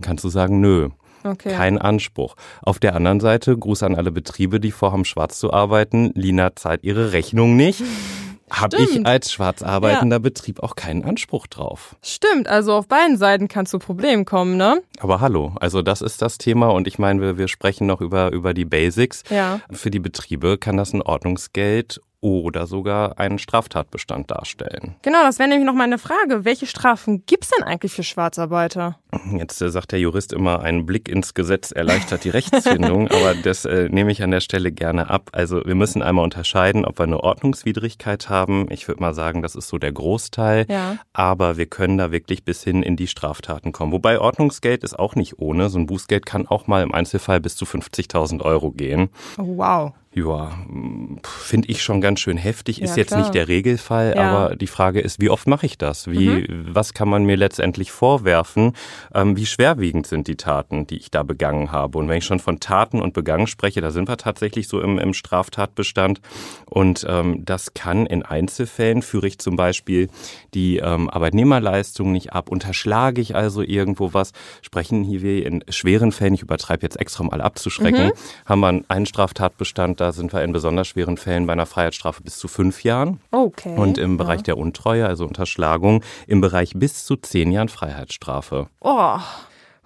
kannst 0.01 0.23
du 0.23 0.29
sagen, 0.29 0.61
nö. 0.61 0.89
Okay. 1.23 1.53
Kein 1.53 1.79
Anspruch. 1.79 2.35
Auf 2.61 2.77
der 2.77 2.95
anderen 2.95 3.19
Seite, 3.19 3.57
Gruß 3.57 3.81
an 3.83 3.95
alle 3.95 4.11
Betriebe, 4.11 4.59
die 4.59 4.71
vorhaben, 4.71 5.05
schwarz 5.05 5.39
zu 5.39 5.51
arbeiten. 5.53 6.11
Lina 6.13 6.55
zahlt 6.55 6.83
ihre 6.83 7.13
Rechnung 7.13 7.55
nicht. 7.55 7.81
habe 8.51 8.77
ich 8.77 9.05
als 9.05 9.31
schwarz 9.31 9.63
arbeitender 9.63 10.17
ja. 10.17 10.19
Betrieb 10.19 10.61
auch 10.61 10.75
keinen 10.75 11.03
Anspruch 11.03 11.47
drauf. 11.47 11.95
Stimmt, 12.03 12.47
also 12.47 12.73
auf 12.73 12.87
beiden 12.87 13.17
Seiten 13.17 13.47
kann 13.47 13.65
es 13.65 13.71
zu 13.71 13.79
Problemen 13.79 14.25
kommen, 14.25 14.57
ne? 14.57 14.81
Aber 14.99 15.21
hallo, 15.21 15.53
also 15.59 15.81
das 15.81 16.01
ist 16.01 16.21
das 16.21 16.37
Thema 16.37 16.67
und 16.67 16.87
ich 16.87 16.99
meine, 16.99 17.21
wir, 17.21 17.37
wir 17.37 17.47
sprechen 17.47 17.87
noch 17.87 18.01
über, 18.01 18.31
über 18.31 18.53
die 18.53 18.65
Basics. 18.65 19.23
Ja. 19.29 19.61
Für 19.71 19.89
die 19.89 19.99
Betriebe 19.99 20.57
kann 20.57 20.77
das 20.77 20.93
ein 20.93 21.01
Ordnungsgeld 21.01 22.01
oder 22.21 22.67
sogar 22.67 23.17
einen 23.19 23.39
Straftatbestand 23.39 24.29
darstellen. 24.29 24.95
Genau, 25.01 25.23
das 25.23 25.39
wäre 25.39 25.49
nämlich 25.49 25.65
noch 25.65 25.73
meine 25.73 25.97
Frage. 25.97 26.45
Welche 26.45 26.67
Strafen 26.67 27.25
gibt 27.25 27.45
es 27.45 27.49
denn 27.49 27.63
eigentlich 27.63 27.91
für 27.91 28.03
Schwarzarbeiter? 28.03 28.99
Jetzt 29.37 29.61
äh, 29.61 29.69
sagt 29.69 29.91
der 29.91 29.99
Jurist 29.99 30.33
immer, 30.33 30.61
ein 30.61 30.85
Blick 30.85 31.09
ins 31.09 31.33
Gesetz 31.33 31.71
erleichtert 31.71 32.23
die 32.23 32.29
Rechtsfindung, 32.29 33.07
aber 33.09 33.35
das 33.35 33.65
äh, 33.65 33.89
nehme 33.89 34.11
ich 34.11 34.23
an 34.23 34.31
der 34.31 34.39
Stelle 34.39 34.71
gerne 34.71 35.09
ab. 35.09 35.29
Also 35.33 35.61
wir 35.65 35.75
müssen 35.75 36.01
einmal 36.01 36.23
unterscheiden, 36.23 36.85
ob 36.85 36.99
wir 36.99 37.03
eine 37.03 37.19
Ordnungswidrigkeit 37.21 38.29
haben. 38.29 38.67
Ich 38.69 38.87
würde 38.87 39.01
mal 39.01 39.13
sagen, 39.13 39.41
das 39.41 39.55
ist 39.55 39.67
so 39.67 39.77
der 39.77 39.91
Großteil. 39.91 40.65
Ja. 40.69 40.97
Aber 41.13 41.57
wir 41.57 41.65
können 41.65 41.97
da 41.97 42.11
wirklich 42.11 42.45
bis 42.45 42.63
hin 42.63 42.83
in 42.83 42.95
die 42.95 43.07
Straftaten 43.07 43.71
kommen. 43.71 43.91
Wobei 43.91 44.19
Ordnungsgeld 44.19 44.83
ist 44.83 44.97
auch 44.97 45.15
nicht 45.15 45.39
ohne. 45.39 45.69
So 45.69 45.79
ein 45.79 45.85
Bußgeld 45.85 46.25
kann 46.25 46.47
auch 46.47 46.67
mal 46.67 46.83
im 46.83 46.93
Einzelfall 46.93 47.39
bis 47.39 47.55
zu 47.55 47.65
50.000 47.65 48.41
Euro 48.41 48.71
gehen. 48.71 49.09
Oh, 49.37 49.57
wow 49.57 49.93
ja, 50.13 50.51
finde 51.23 51.69
ich 51.69 51.81
schon 51.81 52.01
ganz 52.01 52.19
schön 52.19 52.35
heftig. 52.35 52.81
Ist 52.81 52.91
ja, 52.91 52.97
jetzt 52.97 53.15
nicht 53.15 53.33
der 53.33 53.47
Regelfall, 53.47 54.13
ja. 54.15 54.21
aber 54.21 54.55
die 54.57 54.67
Frage 54.67 54.99
ist, 54.99 55.21
wie 55.21 55.29
oft 55.29 55.47
mache 55.47 55.65
ich 55.65 55.77
das? 55.77 56.09
Wie, 56.09 56.27
mhm. 56.27 56.67
was 56.69 56.93
kann 56.93 57.07
man 57.07 57.23
mir 57.23 57.37
letztendlich 57.37 57.91
vorwerfen? 57.91 58.73
Ähm, 59.13 59.37
wie 59.37 59.45
schwerwiegend 59.45 60.07
sind 60.07 60.27
die 60.27 60.35
Taten, 60.35 60.87
die 60.87 60.97
ich 60.97 61.11
da 61.11 61.23
begangen 61.23 61.71
habe? 61.71 61.97
Und 61.97 62.09
wenn 62.09 62.17
ich 62.17 62.25
schon 62.25 62.39
von 62.39 62.59
Taten 62.59 63.01
und 63.01 63.13
Begangen 63.13 63.47
spreche, 63.47 63.81
da 63.81 63.91
sind 63.91 64.09
wir 64.09 64.17
tatsächlich 64.17 64.67
so 64.67 64.81
im, 64.81 64.99
im 64.99 65.13
Straftatbestand. 65.13 66.21
Und 66.65 67.05
ähm, 67.07 67.43
das 67.45 67.73
kann 67.73 68.05
in 68.05 68.23
Einzelfällen, 68.23 69.01
führe 69.01 69.27
ich 69.27 69.39
zum 69.39 69.55
Beispiel 69.55 70.09
die 70.53 70.77
ähm, 70.77 71.09
Arbeitnehmerleistung 71.09 72.11
nicht 72.11 72.33
ab, 72.33 72.49
unterschlage 72.49 73.21
ich 73.21 73.35
also 73.35 73.61
irgendwo 73.61 74.13
was, 74.13 74.31
sprechen 74.61 75.03
hier 75.03 75.21
wir 75.21 75.45
in 75.45 75.63
schweren 75.69 76.11
Fällen, 76.11 76.33
ich 76.33 76.41
übertreibe 76.41 76.83
jetzt 76.83 76.99
extra 76.99 77.23
mal 77.23 77.41
abzuschrecken, 77.41 78.07
mhm. 78.07 78.11
haben 78.45 78.59
wir 78.61 78.81
einen 78.87 79.05
Straftatbestand, 79.05 79.99
da 79.99 80.11
sind 80.11 80.33
wir 80.33 80.43
in 80.43 80.51
besonders 80.51 80.87
schweren 80.87 81.17
Fällen 81.17 81.45
bei 81.47 81.53
einer 81.53 81.65
Freiheitsstrafe 81.65 82.23
bis 82.23 82.37
zu 82.37 82.47
fünf 82.47 82.83
Jahren. 82.83 83.19
Okay. 83.31 83.75
Und 83.75 83.97
im 83.97 84.17
Bereich 84.17 84.39
ja. 84.39 84.43
der 84.43 84.57
Untreue, 84.57 85.05
also 85.05 85.25
Unterschlagung, 85.25 86.03
im 86.27 86.41
Bereich 86.41 86.73
bis 86.75 87.05
zu 87.05 87.15
zehn 87.15 87.51
Jahren 87.51 87.69
Freiheitsstrafe. 87.69 88.67
Oh. 88.79 88.90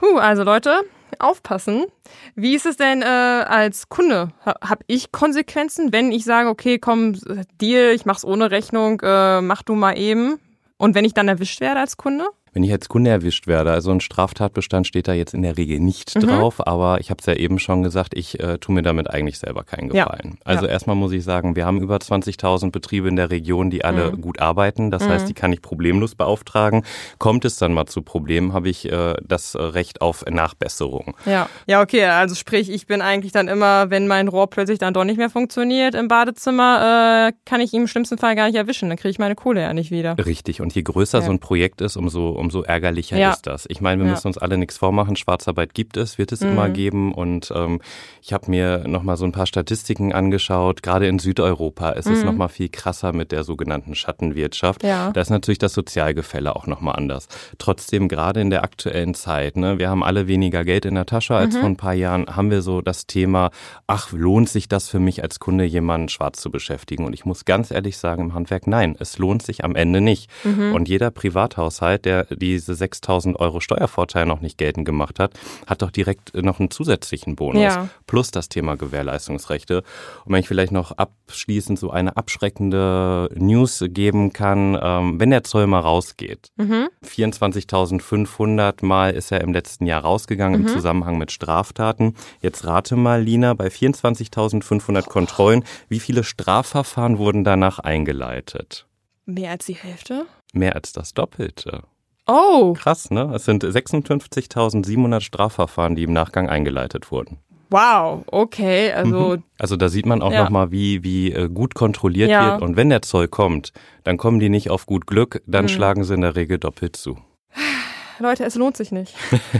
Huh, 0.01 0.17
also 0.17 0.41
Leute, 0.41 0.83
aufpassen. 1.19 1.85
Wie 2.33 2.55
ist 2.55 2.65
es 2.65 2.75
denn 2.75 3.03
äh, 3.03 3.05
als 3.05 3.87
Kunde? 3.87 4.29
Habe 4.43 4.83
ich 4.87 5.11
Konsequenzen, 5.11 5.93
wenn 5.93 6.11
ich 6.11 6.25
sage, 6.25 6.49
okay, 6.49 6.79
komm, 6.79 7.15
Deal, 7.61 7.93
ich 7.93 8.07
mach's 8.07 8.25
ohne 8.25 8.49
Rechnung, 8.49 8.99
äh, 9.03 9.41
mach 9.41 9.61
du 9.61 9.75
mal 9.75 9.95
eben? 9.95 10.39
Und 10.77 10.95
wenn 10.95 11.05
ich 11.05 11.13
dann 11.13 11.27
erwischt 11.27 11.61
werde 11.61 11.81
als 11.81 11.97
Kunde? 11.97 12.25
Wenn 12.55 12.63
ich 12.63 12.71
als 12.71 12.87
Kunde 12.87 13.11
erwischt 13.11 13.47
werde, 13.47 13.71
also 13.73 13.91
ein 13.91 13.99
Straftatbestand 13.99 14.87
steht 14.87 15.09
da 15.09 15.13
jetzt 15.13 15.33
in 15.33 15.41
der 15.41 15.57
Regel 15.57 15.81
nicht 15.81 16.15
mhm. 16.15 16.21
drauf, 16.21 16.65
aber 16.65 17.01
ich 17.01 17.09
habe 17.09 17.19
es 17.19 17.25
ja 17.25 17.33
eben 17.33 17.59
schon 17.59 17.83
gesagt, 17.83 18.13
ich 18.15 18.39
äh, 18.39 18.57
tue 18.59 18.73
mir 18.73 18.81
damit 18.81 19.09
eigentlich 19.09 19.37
selber 19.39 19.65
keinen 19.65 19.89
Gefallen. 19.89 20.37
Ja. 20.37 20.45
Also 20.45 20.65
ja. 20.65 20.71
erstmal 20.71 20.95
muss 20.95 21.11
ich 21.11 21.25
sagen, 21.25 21.57
wir 21.57 21.65
haben 21.65 21.81
über 21.81 21.97
20.000 21.97 22.71
Betriebe 22.71 23.09
in 23.09 23.17
der 23.17 23.29
Region, 23.29 23.69
die 23.69 23.83
alle 23.83 24.13
mhm. 24.13 24.21
gut 24.21 24.39
arbeiten. 24.39 24.89
Das 24.89 25.03
mhm. 25.03 25.09
heißt, 25.09 25.27
die 25.27 25.33
kann 25.33 25.51
ich 25.51 25.61
problemlos 25.61 26.15
beauftragen. 26.15 26.85
Kommt 27.19 27.43
es 27.43 27.57
dann 27.57 27.73
mal 27.73 27.87
zu 27.87 28.01
Problemen, 28.01 28.53
habe 28.53 28.69
ich 28.69 28.89
äh, 28.89 29.15
das 29.21 29.57
Recht 29.57 29.99
auf 29.99 30.23
Nachbesserung. 30.25 31.13
Ja, 31.25 31.49
ja, 31.67 31.81
okay. 31.81 32.05
Also 32.05 32.35
sprich, 32.35 32.69
ich 32.69 32.87
bin 32.87 33.01
eigentlich 33.01 33.33
dann 33.33 33.49
immer, 33.49 33.89
wenn 33.89 34.07
mein 34.07 34.29
Rohr 34.29 34.49
plötzlich 34.49 34.79
dann 34.79 34.93
doch 34.93 35.03
nicht 35.03 35.17
mehr 35.17 35.29
funktioniert 35.29 35.93
im 35.93 36.07
Badezimmer, 36.07 37.31
äh, 37.31 37.33
kann 37.43 37.59
ich 37.59 37.73
ihn 37.73 37.81
im 37.81 37.87
schlimmsten 37.87 38.17
Fall 38.17 38.37
gar 38.37 38.45
nicht 38.47 38.55
erwischen. 38.55 38.87
Dann 38.87 38.97
kriege 38.97 39.09
ich 39.09 39.19
meine 39.19 39.35
Kohle 39.35 39.59
ja 39.59 39.73
nicht 39.73 39.91
wieder. 39.91 40.15
Richtig. 40.25 40.61
Und 40.61 40.73
je 40.73 40.83
größer 40.83 41.19
ja. 41.19 41.25
so 41.25 41.31
ein 41.31 41.39
Projekt 41.39 41.81
ist, 41.81 41.97
umso, 41.97 42.29
umso 42.29 42.44
ärgerlicher 42.63 43.17
ja. 43.17 43.31
ist 43.31 43.47
das. 43.47 43.65
Ich 43.69 43.81
meine, 43.81 44.01
wir 44.01 44.07
ja. 44.07 44.11
müssen 44.11 44.27
uns 44.27 44.37
alle 44.37 44.57
nichts 44.57 44.77
vormachen. 44.77 45.15
Schwarzarbeit 45.15 45.73
gibt 45.73 45.97
es, 45.97 46.17
wird 46.17 46.31
es 46.31 46.41
mhm. 46.41 46.51
immer 46.51 46.69
geben. 46.69 47.13
Und 47.13 47.51
ähm, 47.55 47.81
ich 48.21 48.33
habe 48.33 48.49
mir 48.49 48.87
nochmal 48.87 49.17
so 49.17 49.25
ein 49.25 49.31
paar 49.31 49.45
Statistiken 49.45 50.13
angeschaut. 50.13 50.83
Gerade 50.83 51.07
in 51.07 51.19
Südeuropa 51.19 51.91
ist 51.91 52.07
mhm. 52.07 52.13
es 52.13 52.23
nochmal 52.23 52.49
viel 52.49 52.69
krasser 52.69 53.13
mit 53.13 53.31
der 53.31 53.43
sogenannten 53.43 53.95
Schattenwirtschaft. 53.95 54.83
Ja. 54.83 55.11
Da 55.11 55.21
ist 55.21 55.29
natürlich 55.29 55.59
das 55.59 55.73
Sozialgefälle 55.73 56.55
auch 56.55 56.67
nochmal 56.67 56.95
anders. 56.95 57.27
Trotzdem, 57.57 58.07
gerade 58.07 58.41
in 58.41 58.49
der 58.49 58.63
aktuellen 58.63 59.13
Zeit, 59.13 59.57
ne, 59.57 59.79
wir 59.79 59.89
haben 59.89 60.03
alle 60.03 60.27
weniger 60.27 60.63
Geld 60.63 60.85
in 60.85 60.95
der 60.95 61.05
Tasche 61.05 61.35
als 61.35 61.55
mhm. 61.55 61.59
vor 61.59 61.69
ein 61.69 61.77
paar 61.77 61.93
Jahren, 61.93 62.35
haben 62.35 62.51
wir 62.51 62.61
so 62.61 62.81
das 62.81 63.07
Thema, 63.07 63.51
ach, 63.87 64.11
lohnt 64.11 64.49
sich 64.49 64.67
das 64.67 64.89
für 64.89 64.99
mich 64.99 65.23
als 65.23 65.39
Kunde, 65.39 65.65
jemanden 65.65 66.09
schwarz 66.09 66.41
zu 66.41 66.51
beschäftigen? 66.51 67.05
Und 67.05 67.13
ich 67.13 67.25
muss 67.25 67.45
ganz 67.45 67.71
ehrlich 67.71 67.97
sagen, 67.97 68.23
im 68.23 68.33
Handwerk, 68.33 68.67
nein, 68.67 68.95
es 68.99 69.17
lohnt 69.17 69.41
sich 69.41 69.63
am 69.63 69.75
Ende 69.75 70.01
nicht. 70.01 70.29
Mhm. 70.43 70.73
Und 70.73 70.87
jeder 70.87 71.11
Privathaushalt, 71.11 72.05
der 72.05 72.27
diese 72.37 72.75
6000 72.75 73.39
Euro 73.39 73.59
Steuervorteil 73.59 74.25
noch 74.25 74.41
nicht 74.41 74.57
geltend 74.57 74.85
gemacht 74.85 75.19
hat, 75.19 75.33
hat 75.67 75.81
doch 75.81 75.91
direkt 75.91 76.35
noch 76.35 76.59
einen 76.59 76.71
zusätzlichen 76.71 77.35
Bonus. 77.35 77.61
Ja. 77.61 77.89
Plus 78.07 78.31
das 78.31 78.49
Thema 78.49 78.75
Gewährleistungsrechte. 78.75 79.83
Und 80.25 80.33
wenn 80.33 80.39
ich 80.39 80.47
vielleicht 80.47 80.71
noch 80.71 80.91
abschließend 80.91 81.79
so 81.79 81.91
eine 81.91 82.17
abschreckende 82.17 83.29
News 83.35 83.83
geben 83.87 84.33
kann, 84.33 84.77
ähm, 84.81 85.19
wenn 85.19 85.29
der 85.31 85.43
Zoll 85.43 85.67
mal 85.67 85.79
rausgeht. 85.79 86.51
Mhm. 86.57 86.89
24.500 87.03 88.85
Mal 88.85 89.13
ist 89.13 89.31
er 89.31 89.41
im 89.41 89.53
letzten 89.53 89.85
Jahr 89.85 90.01
rausgegangen 90.01 90.61
mhm. 90.61 90.67
im 90.67 90.73
Zusammenhang 90.73 91.17
mit 91.17 91.31
Straftaten. 91.31 92.15
Jetzt 92.41 92.65
rate 92.65 92.95
mal, 92.95 93.21
Lina, 93.21 93.53
bei 93.53 93.67
24.500 93.67 95.07
Kontrollen, 95.07 95.63
wie 95.89 95.99
viele 95.99 96.23
Strafverfahren 96.23 97.17
wurden 97.17 97.43
danach 97.43 97.79
eingeleitet? 97.79 98.87
Mehr 99.25 99.51
als 99.51 99.65
die 99.65 99.75
Hälfte? 99.75 100.25
Mehr 100.53 100.75
als 100.75 100.93
das 100.93 101.13
Doppelte. 101.13 101.83
Oh. 102.27 102.73
Krass, 102.73 103.11
ne? 103.11 103.31
Es 103.35 103.45
sind 103.45 103.63
56.700 103.63 105.21
Strafverfahren, 105.21 105.95
die 105.95 106.03
im 106.03 106.13
Nachgang 106.13 106.49
eingeleitet 106.49 107.11
wurden. 107.11 107.37
Wow, 107.69 108.23
okay, 108.27 108.91
also. 108.91 109.37
Mhm. 109.37 109.43
Also 109.57 109.75
da 109.75 109.89
sieht 109.89 110.05
man 110.05 110.21
auch 110.21 110.31
ja. 110.31 110.43
nochmal, 110.43 110.71
wie, 110.71 111.03
wie 111.03 111.31
äh, 111.31 111.49
gut 111.49 111.73
kontrolliert 111.75 112.29
ja. 112.29 112.53
wird. 112.53 112.61
Und 112.61 112.77
wenn 112.77 112.89
der 112.89 113.01
Zoll 113.01 113.27
kommt, 113.27 113.73
dann 114.03 114.17
kommen 114.17 114.39
die 114.39 114.49
nicht 114.49 114.69
auf 114.69 114.85
gut 114.85 115.07
Glück, 115.07 115.41
dann 115.45 115.65
mhm. 115.65 115.69
schlagen 115.69 116.03
sie 116.03 116.13
in 116.13 116.21
der 116.21 116.35
Regel 116.35 116.57
doppelt 116.57 116.95
zu. 116.95 117.17
Leute, 118.19 118.45
es 118.45 118.55
lohnt 118.55 118.77
sich 118.77 118.91
nicht. 118.91 119.13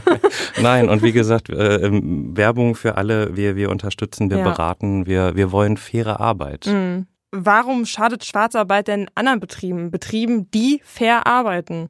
Nein, 0.62 0.88
und 0.88 1.02
wie 1.04 1.12
gesagt, 1.12 1.50
äh, 1.50 1.78
ähm, 1.78 2.38
Werbung 2.38 2.76
für 2.76 2.96
alle, 2.96 3.36
wir, 3.36 3.56
wir 3.56 3.70
unterstützen, 3.70 4.30
wir 4.30 4.38
ja. 4.38 4.44
beraten, 4.44 5.08
wir, 5.08 5.36
wir 5.36 5.52
wollen 5.52 5.78
faire 5.78 6.20
Arbeit. 6.20 6.68
Mhm. 6.68 7.08
Warum 7.32 7.86
schadet 7.86 8.24
Schwarzarbeit 8.24 8.88
denn 8.88 9.10
anderen 9.14 9.42
Betrieben, 9.42 9.92
Betrieben, 9.92 10.50
die 10.52 10.80
fair 10.86 11.28
arbeiten? 11.28 11.90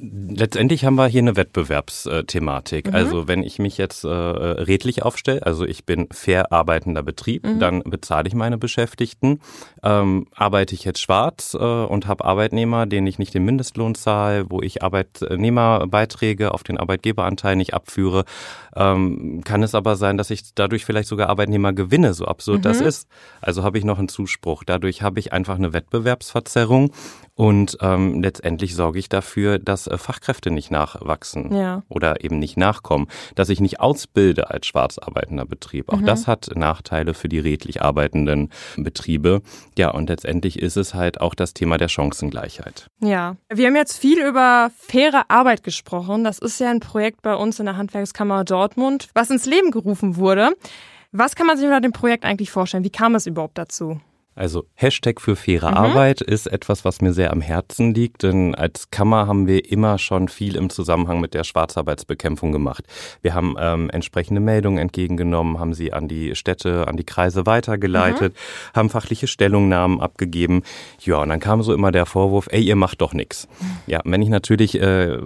Letztendlich 0.00 0.84
haben 0.84 0.94
wir 0.94 1.08
hier 1.08 1.22
eine 1.22 1.34
Wettbewerbsthematik. 1.34 2.86
Mhm. 2.86 2.94
Also 2.94 3.26
wenn 3.26 3.42
ich 3.42 3.58
mich 3.58 3.78
jetzt 3.78 4.04
äh, 4.04 4.08
redlich 4.08 5.02
aufstelle, 5.02 5.44
also 5.44 5.64
ich 5.64 5.86
bin 5.86 6.06
fair 6.12 6.52
arbeitender 6.52 7.02
Betrieb, 7.02 7.44
mhm. 7.44 7.58
dann 7.58 7.82
bezahle 7.82 8.28
ich 8.28 8.34
meine 8.34 8.58
Beschäftigten. 8.58 9.40
Ähm, 9.82 10.28
arbeite 10.32 10.76
ich 10.76 10.84
jetzt 10.84 11.00
schwarz 11.00 11.54
äh, 11.54 11.58
und 11.58 12.06
habe 12.06 12.24
Arbeitnehmer, 12.24 12.86
denen 12.86 13.08
ich 13.08 13.18
nicht 13.18 13.34
den 13.34 13.44
Mindestlohn 13.44 13.96
zahle, 13.96 14.48
wo 14.48 14.62
ich 14.62 14.84
Arbeitnehmerbeiträge 14.84 16.54
auf 16.54 16.62
den 16.62 16.78
Arbeitgeberanteil 16.78 17.56
nicht 17.56 17.74
abführe, 17.74 18.24
ähm, 18.76 19.42
kann 19.44 19.64
es 19.64 19.74
aber 19.74 19.96
sein, 19.96 20.16
dass 20.16 20.30
ich 20.30 20.54
dadurch 20.54 20.84
vielleicht 20.84 21.08
sogar 21.08 21.28
Arbeitnehmer 21.28 21.72
gewinne, 21.72 22.14
so 22.14 22.26
absurd 22.26 22.58
mhm. 22.58 22.62
das 22.62 22.80
ist. 22.80 23.08
Also 23.40 23.64
habe 23.64 23.78
ich 23.78 23.84
noch 23.84 23.98
einen 23.98 24.08
Zuspruch. 24.08 24.62
Dadurch 24.62 25.02
habe 25.02 25.18
ich 25.18 25.32
einfach 25.32 25.56
eine 25.56 25.72
Wettbewerbsverzerrung 25.72 26.92
und 27.34 27.78
ähm, 27.80 28.22
letztendlich 28.22 28.76
sorge 28.76 29.00
ich 29.00 29.08
dafür, 29.08 29.58
dass 29.58 29.87
äh, 29.90 29.98
Fachkräfte 29.98 30.50
nicht 30.50 30.70
nachwachsen 30.70 31.54
ja. 31.54 31.82
oder 31.88 32.24
eben 32.24 32.38
nicht 32.38 32.56
nachkommen, 32.56 33.08
dass 33.34 33.48
ich 33.48 33.60
nicht 33.60 33.80
ausbilde 33.80 34.50
als 34.50 34.66
schwarz 34.66 34.98
arbeitender 34.98 35.44
Betrieb. 35.44 35.88
Auch 35.88 35.98
mhm. 35.98 36.06
das 36.06 36.26
hat 36.26 36.50
Nachteile 36.54 37.14
für 37.14 37.28
die 37.28 37.38
redlich 37.38 37.82
arbeitenden 37.82 38.50
Betriebe. 38.76 39.42
Ja, 39.76 39.90
und 39.90 40.08
letztendlich 40.08 40.58
ist 40.58 40.76
es 40.76 40.94
halt 40.94 41.20
auch 41.20 41.34
das 41.34 41.54
Thema 41.54 41.78
der 41.78 41.88
Chancengleichheit. 41.88 42.88
Ja, 43.00 43.36
wir 43.52 43.66
haben 43.66 43.76
jetzt 43.76 43.98
viel 43.98 44.20
über 44.20 44.70
faire 44.76 45.24
Arbeit 45.28 45.62
gesprochen. 45.62 46.24
Das 46.24 46.38
ist 46.38 46.60
ja 46.60 46.70
ein 46.70 46.80
Projekt 46.80 47.22
bei 47.22 47.34
uns 47.34 47.58
in 47.58 47.66
der 47.66 47.76
Handwerkskammer 47.76 48.44
Dortmund, 48.44 49.08
was 49.14 49.30
ins 49.30 49.46
Leben 49.46 49.70
gerufen 49.70 50.16
wurde. 50.16 50.52
Was 51.10 51.36
kann 51.36 51.46
man 51.46 51.56
sich 51.56 51.64
unter 51.64 51.80
dem 51.80 51.92
Projekt 51.92 52.24
eigentlich 52.24 52.50
vorstellen? 52.50 52.84
Wie 52.84 52.90
kam 52.90 53.14
es 53.14 53.26
überhaupt 53.26 53.56
dazu? 53.56 53.98
Also 54.38 54.66
Hashtag 54.74 55.20
für 55.20 55.34
faire 55.34 55.72
mhm. 55.72 55.76
Arbeit 55.76 56.20
ist 56.20 56.46
etwas, 56.46 56.84
was 56.84 57.00
mir 57.00 57.12
sehr 57.12 57.32
am 57.32 57.40
Herzen 57.40 57.92
liegt, 57.92 58.22
denn 58.22 58.54
als 58.54 58.90
Kammer 58.90 59.26
haben 59.26 59.48
wir 59.48 59.68
immer 59.70 59.98
schon 59.98 60.28
viel 60.28 60.54
im 60.54 60.70
Zusammenhang 60.70 61.20
mit 61.20 61.34
der 61.34 61.42
Schwarzarbeitsbekämpfung 61.42 62.52
gemacht. 62.52 62.84
Wir 63.20 63.34
haben 63.34 63.56
ähm, 63.58 63.90
entsprechende 63.90 64.40
Meldungen 64.40 64.78
entgegengenommen, 64.78 65.58
haben 65.58 65.74
sie 65.74 65.92
an 65.92 66.06
die 66.06 66.36
Städte, 66.36 66.86
an 66.86 66.96
die 66.96 67.04
Kreise 67.04 67.46
weitergeleitet, 67.46 68.34
mhm. 68.34 68.76
haben 68.76 68.90
fachliche 68.90 69.26
Stellungnahmen 69.26 70.00
abgegeben. 70.00 70.62
Ja, 71.00 71.16
und 71.16 71.30
dann 71.30 71.40
kam 71.40 71.62
so 71.62 71.74
immer 71.74 71.90
der 71.90 72.06
Vorwurf, 72.06 72.46
ey, 72.52 72.62
ihr 72.62 72.76
macht 72.76 73.00
doch 73.00 73.14
nichts. 73.14 73.48
Ja, 73.88 74.00
wenn 74.04 74.22
ich 74.22 74.28
natürlich 74.28 74.80
äh, 74.80 75.18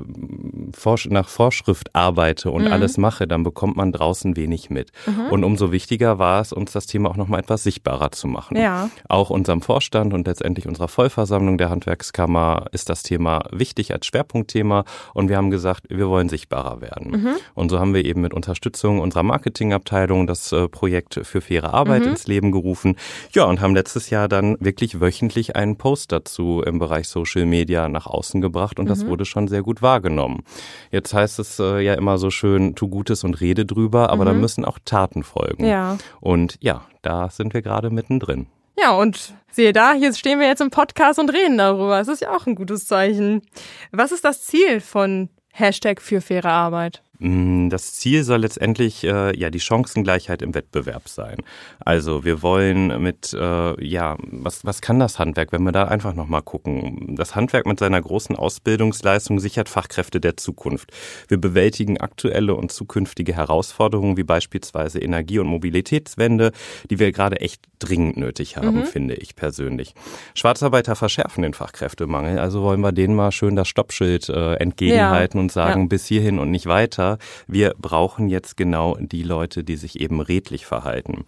nach 1.11 1.29
Vorschrift 1.29 1.95
arbeite 1.95 2.51
und 2.51 2.65
mhm. 2.65 2.73
alles 2.73 2.97
mache, 2.97 3.27
dann 3.27 3.43
bekommt 3.43 3.77
man 3.77 3.93
draußen 3.93 4.37
wenig 4.37 4.71
mit. 4.71 4.91
Mhm. 5.07 5.27
Und 5.31 5.45
umso 5.45 5.71
wichtiger 5.71 6.19
war 6.19 6.41
es, 6.41 6.55
uns 6.55 6.73
das 6.73 6.87
Thema 6.87 7.11
auch 7.11 7.17
nochmal 7.17 7.41
etwas 7.41 7.63
sichtbarer 7.63 8.11
zu 8.13 8.27
machen. 8.27 8.57
Ja. 8.57 8.89
Auch 9.09 9.31
unserem 9.31 9.61
Vorstand 9.61 10.15
und 10.15 10.27
letztendlich 10.27 10.67
unserer 10.67 10.89
Vollversammlung 10.89 11.59
der 11.59 11.71
Handwerkskammer 11.71 12.67
ist 12.73 12.89
das 12.89 13.03
Thema 13.03 13.43
wichtig 13.51 13.93
als 13.93 14.07
Schwerpunktthema 14.07 14.85
und 15.15 15.29
wir 15.29 15.37
haben 15.37 15.51
gesagt, 15.51 15.87
wir 15.89 16.09
wollen 16.09 16.29
sichtbarer 16.29 16.81
werden. 16.81 17.11
Mhm. 17.11 17.35
Und 17.55 17.71
so 17.71 17.79
haben 17.79 17.95
wir 17.95 18.05
eben 18.05 18.21
mit 18.21 18.35
Unterstützung 18.35 19.01
unserer 19.01 19.23
Marketingabteilung 19.23 20.27
das 20.27 20.53
äh, 20.53 20.69
Projekt 20.69 21.21
für 21.23 21.41
faire 21.41 21.75
Arbeit 21.75 22.03
mhm. 22.03 22.11
ins 22.11 22.27
Leben 22.27 22.53
gerufen. 22.53 22.97
Ja, 23.33 23.45
und 23.45 23.61
haben 23.61 23.75
letztes 23.75 24.11
Jahr 24.11 24.29
dann 24.29 24.57
wirklich 24.61 25.01
wöchentlich 25.01 25.57
einen 25.57 25.77
Post 25.77 26.13
dazu 26.13 26.63
im 26.65 26.79
Bereich 26.79 27.09
Social 27.09 27.47
Media 27.47 27.89
nach 27.89 28.07
außen 28.07 28.41
gebracht 28.41 28.79
und 28.79 28.87
mhm. 28.87 28.91
das 28.91 29.07
wurde 29.07 29.25
schon 29.25 29.49
sehr 29.49 29.63
gut 29.63 29.83
wahrgenommen. 29.83 30.45
Jetzt 30.91 31.15
heißt 31.15 31.39
es 31.39 31.59
äh, 31.59 31.81
ja 31.81 31.95
immer 31.95 32.19
so 32.19 32.31
schön, 32.31 32.75
tu 32.75 32.89
Gutes 32.89 33.25
und 33.25 33.41
rede 33.41 33.65
drüber, 33.65 34.11
aber 34.11 34.25
da 34.25 34.33
mhm. 34.33 34.41
müssen 34.41 34.65
auch 34.65 34.79
Taten 34.85 35.23
folgen. 35.23 35.65
Ja. 35.65 35.99
Und 36.21 36.59
ja, 36.61 36.83
da 37.03 37.31
sind 37.31 37.55
wir 37.55 37.63
gerade 37.63 37.91
mittendrin. 37.91 38.47
Ja, 38.79 38.93
und 38.93 39.35
siehe 39.51 39.73
da, 39.73 39.93
hier 39.93 40.15
stehen 40.15 40.41
wir 40.41 40.47
jetzt 40.47 40.61
im 40.61 40.71
Podcast 40.71 41.19
und 41.19 41.33
reden 41.33 41.59
darüber. 41.59 41.99
Das 41.99 42.09
ist 42.09 42.21
ja 42.21 42.35
auch 42.35 42.47
ein 42.47 42.55
gutes 42.55 42.87
Zeichen. 42.87 43.43
Was 43.91 44.13
ist 44.13 44.25
das 44.25 44.45
Ziel 44.45 44.81
von 44.81 45.29
Hashtag 45.53 46.01
für 46.01 46.21
faire 46.21 46.51
Arbeit? 46.51 47.03
Mm, 47.23 47.69
das 47.69 47.95
Ziel 47.95 48.25
soll 48.25 48.41
letztendlich 48.41 49.05
äh, 49.05 49.39
ja 49.39 49.49
die 49.49 49.61
Chancengleichheit 49.61 50.43
im 50.43 50.55
Wettbewerb 50.57 51.09
sein. 51.09 51.37
Also 51.79 52.25
wir 52.25 52.43
wollen 52.43 53.01
mit 53.01 53.33
äh, 53.33 53.85
ja 53.85 54.17
was 54.21 54.65
was 54.65 54.81
kann 54.81 54.99
das 54.99 55.21
Handwerk, 55.21 55.53
wenn 55.53 55.63
wir 55.63 55.71
da 55.71 55.85
einfach 55.85 56.15
noch 56.15 56.27
mal 56.27 56.41
gucken. 56.41 57.15
Das 57.17 57.37
Handwerk 57.37 57.67
mit 57.67 57.79
seiner 57.79 58.03
großen 58.03 58.35
Ausbildungsleistung 58.35 59.39
sichert 59.39 59.69
Fachkräfte 59.69 60.21
der 60.21 60.37
Zukunft. 60.37 60.91
Wir 61.29 61.39
bewältigen 61.39 61.99
aktuelle 61.99 62.57
und 62.57 62.73
zukünftige 62.73 63.37
Herausforderungen 63.37 64.17
wie 64.17 64.25
beispielsweise 64.25 64.99
Energie- 64.99 65.39
und 65.39 65.47
Mobilitätswende, 65.47 66.51
die 66.91 66.99
wir 66.99 67.13
gerade 67.13 67.41
echt 67.41 67.63
dringend 67.79 68.17
nötig 68.17 68.57
haben, 68.57 68.81
mhm. 68.81 68.85
finde 68.85 69.15
ich 69.15 69.37
persönlich. 69.37 69.95
Schwarzarbeiter 70.35 70.97
verschärfen 70.97 71.43
den 71.43 71.55
Fachkräftemangel, 71.55 72.41
also 72.41 72.63
wollen 72.63 72.81
wir 72.81 72.93
denen 72.93 73.15
mal 73.15 73.31
schön 73.31 73.55
das 73.55 73.69
Stoppschild 73.69 74.29
äh, 74.29 74.55
entgegenhalten 74.55 75.39
ja. 75.39 75.43
und 75.43 75.53
sagen 75.53 75.83
ja. 75.83 75.87
bis 75.87 76.07
hierhin 76.07 76.41
und 76.41 76.51
nicht 76.51 76.67
weiter 76.67 77.12
wir 77.47 77.75
brauchen 77.79 78.29
jetzt 78.29 78.57
genau 78.57 78.97
die 78.99 79.23
Leute, 79.23 79.65
die 79.65 79.77
sich 79.77 80.01
eben 80.01 80.21
redlich 80.21 80.67
verhalten. 80.67 81.25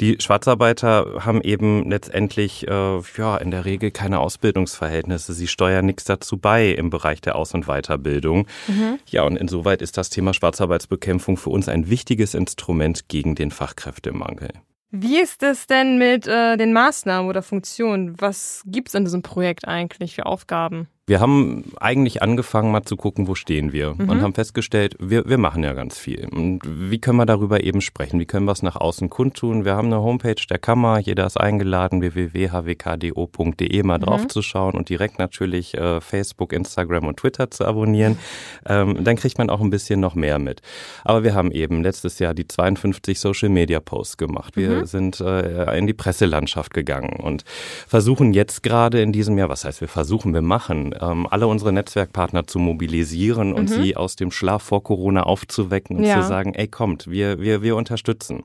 Die 0.00 0.16
Schwarzarbeiter 0.20 1.24
haben 1.24 1.40
eben 1.40 1.90
letztendlich 1.90 2.68
äh, 2.68 3.00
ja 3.16 3.36
in 3.36 3.50
der 3.50 3.64
Regel 3.64 3.90
keine 3.90 4.20
Ausbildungsverhältnisse. 4.20 5.32
Sie 5.32 5.48
steuern 5.48 5.86
nichts 5.86 6.04
dazu 6.04 6.38
bei 6.38 6.68
im 6.68 6.90
Bereich 6.90 7.20
der 7.20 7.34
Aus- 7.34 7.54
und 7.54 7.66
Weiterbildung. 7.66 8.46
Mhm. 8.68 9.00
Ja, 9.06 9.24
und 9.24 9.36
insoweit 9.36 9.82
ist 9.82 9.96
das 9.96 10.10
Thema 10.10 10.34
Schwarzarbeitsbekämpfung 10.34 11.36
für 11.36 11.50
uns 11.50 11.68
ein 11.68 11.90
wichtiges 11.90 12.34
Instrument 12.34 13.08
gegen 13.08 13.34
den 13.34 13.50
Fachkräftemangel. 13.50 14.50
Wie 14.90 15.18
ist 15.18 15.42
es 15.42 15.66
denn 15.66 15.98
mit 15.98 16.26
äh, 16.26 16.56
den 16.56 16.72
Maßnahmen 16.72 17.28
oder 17.28 17.42
Funktionen? 17.42 18.18
Was 18.20 18.62
gibt 18.66 18.88
es 18.88 18.94
in 18.94 19.04
diesem 19.04 19.22
Projekt 19.22 19.66
eigentlich 19.66 20.14
für 20.14 20.26
Aufgaben? 20.26 20.88
Wir 21.08 21.20
haben 21.20 21.64
eigentlich 21.80 22.22
angefangen, 22.22 22.70
mal 22.70 22.84
zu 22.84 22.96
gucken, 22.96 23.28
wo 23.28 23.34
stehen 23.34 23.72
wir 23.72 23.94
mhm. 23.94 24.10
und 24.10 24.20
haben 24.20 24.34
festgestellt, 24.34 24.94
wir, 25.00 25.26
wir 25.26 25.38
machen 25.38 25.64
ja 25.64 25.72
ganz 25.72 25.98
viel. 25.98 26.28
Und 26.28 26.60
wie 26.64 26.98
können 26.98 27.16
wir 27.16 27.24
darüber 27.24 27.64
eben 27.64 27.80
sprechen? 27.80 28.20
Wie 28.20 28.26
können 28.26 28.44
wir 28.44 28.52
es 28.52 28.62
nach 28.62 28.76
außen 28.76 29.08
kundtun? 29.08 29.64
Wir 29.64 29.74
haben 29.74 29.86
eine 29.86 30.02
Homepage 30.02 30.34
der 30.50 30.58
Kammer, 30.58 30.98
jeder 30.98 31.24
ist 31.24 31.40
eingeladen, 31.40 32.02
www.hwkdo.de 32.02 33.82
mal 33.84 33.96
mhm. 33.96 34.02
draufzuschauen 34.02 34.74
und 34.74 34.90
direkt 34.90 35.18
natürlich 35.18 35.72
äh, 35.74 36.02
Facebook, 36.02 36.52
Instagram 36.52 37.06
und 37.06 37.16
Twitter 37.16 37.50
zu 37.50 37.64
abonnieren. 37.64 38.18
Ähm, 38.66 39.02
dann 39.02 39.16
kriegt 39.16 39.38
man 39.38 39.48
auch 39.48 39.62
ein 39.62 39.70
bisschen 39.70 40.00
noch 40.00 40.14
mehr 40.14 40.38
mit. 40.38 40.60
Aber 41.04 41.24
wir 41.24 41.34
haben 41.34 41.52
eben 41.52 41.82
letztes 41.82 42.18
Jahr 42.18 42.34
die 42.34 42.46
52 42.46 43.18
Social 43.18 43.48
Media 43.48 43.80
Posts 43.80 44.18
gemacht. 44.18 44.56
Wir 44.56 44.80
mhm. 44.80 44.84
sind 44.84 45.20
äh, 45.20 45.78
in 45.78 45.86
die 45.86 45.94
Presselandschaft 45.94 46.74
gegangen 46.74 47.18
und 47.18 47.44
versuchen 47.86 48.34
jetzt 48.34 48.62
gerade 48.62 49.00
in 49.00 49.12
diesem 49.12 49.38
Jahr, 49.38 49.48
was 49.48 49.64
heißt 49.64 49.80
wir 49.80 49.88
versuchen, 49.88 50.34
wir 50.34 50.42
machen, 50.42 50.92
ähm, 51.00 51.26
alle 51.30 51.46
unsere 51.46 51.72
Netzwerkpartner 51.72 52.46
zu 52.46 52.58
mobilisieren 52.58 53.52
und 53.52 53.70
mhm. 53.70 53.82
sie 53.82 53.96
aus 53.96 54.16
dem 54.16 54.30
Schlaf 54.30 54.62
vor 54.62 54.82
Corona 54.82 55.22
aufzuwecken 55.22 55.96
und 55.98 56.04
ja. 56.04 56.20
zu 56.20 56.28
sagen, 56.28 56.54
ey, 56.54 56.68
kommt, 56.68 57.10
wir, 57.10 57.40
wir, 57.40 57.62
wir 57.62 57.76
unterstützen. 57.76 58.44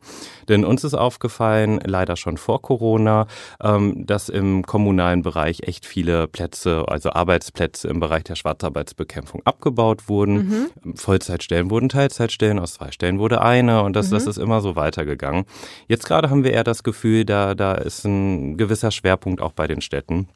Denn 0.49 0.65
uns 0.65 0.83
ist 0.83 0.93
aufgefallen, 0.93 1.79
leider 1.83 2.15
schon 2.15 2.37
vor 2.37 2.61
Corona, 2.61 3.27
ähm, 3.61 4.05
dass 4.05 4.29
im 4.29 4.63
kommunalen 4.63 5.21
Bereich 5.21 5.63
echt 5.63 5.85
viele 5.85 6.27
Plätze, 6.27 6.85
also 6.87 7.11
Arbeitsplätze 7.11 7.87
im 7.87 7.99
Bereich 7.99 8.23
der 8.23 8.35
Schwarzarbeitsbekämpfung 8.35 9.41
abgebaut 9.45 10.09
wurden. 10.09 10.69
Mhm. 10.83 10.95
Vollzeitstellen 10.95 11.69
wurden 11.69 11.89
Teilzeitstellen, 11.89 12.59
aus 12.59 12.75
zwei 12.75 12.91
Stellen 12.91 13.19
wurde 13.19 13.41
eine 13.41 13.83
und 13.83 13.95
das, 13.95 14.09
mhm. 14.09 14.15
das 14.15 14.27
ist 14.27 14.37
immer 14.37 14.61
so 14.61 14.75
weitergegangen. 14.75 15.45
Jetzt 15.87 16.05
gerade 16.05 16.29
haben 16.29 16.43
wir 16.43 16.53
eher 16.53 16.63
das 16.63 16.83
Gefühl, 16.83 17.25
da, 17.25 17.55
da 17.55 17.73
ist 17.73 18.05
ein 18.05 18.57
gewisser 18.57 18.91
Schwerpunkt 18.91 19.41
auch 19.41 19.53
bei 19.53 19.67
den 19.67 19.81
Städten. 19.81 20.27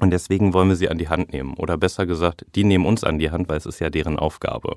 Und 0.00 0.10
deswegen 0.10 0.54
wollen 0.54 0.68
wir 0.68 0.76
sie 0.76 0.88
an 0.88 0.98
die 0.98 1.08
Hand 1.08 1.32
nehmen. 1.32 1.54
Oder 1.54 1.76
besser 1.76 2.06
gesagt, 2.06 2.44
die 2.54 2.64
nehmen 2.64 2.84
uns 2.84 3.04
an 3.04 3.18
die 3.18 3.30
Hand, 3.30 3.48
weil 3.48 3.58
es 3.58 3.66
ist 3.66 3.80
ja 3.80 3.90
deren 3.90 4.18
Aufgabe. 4.18 4.76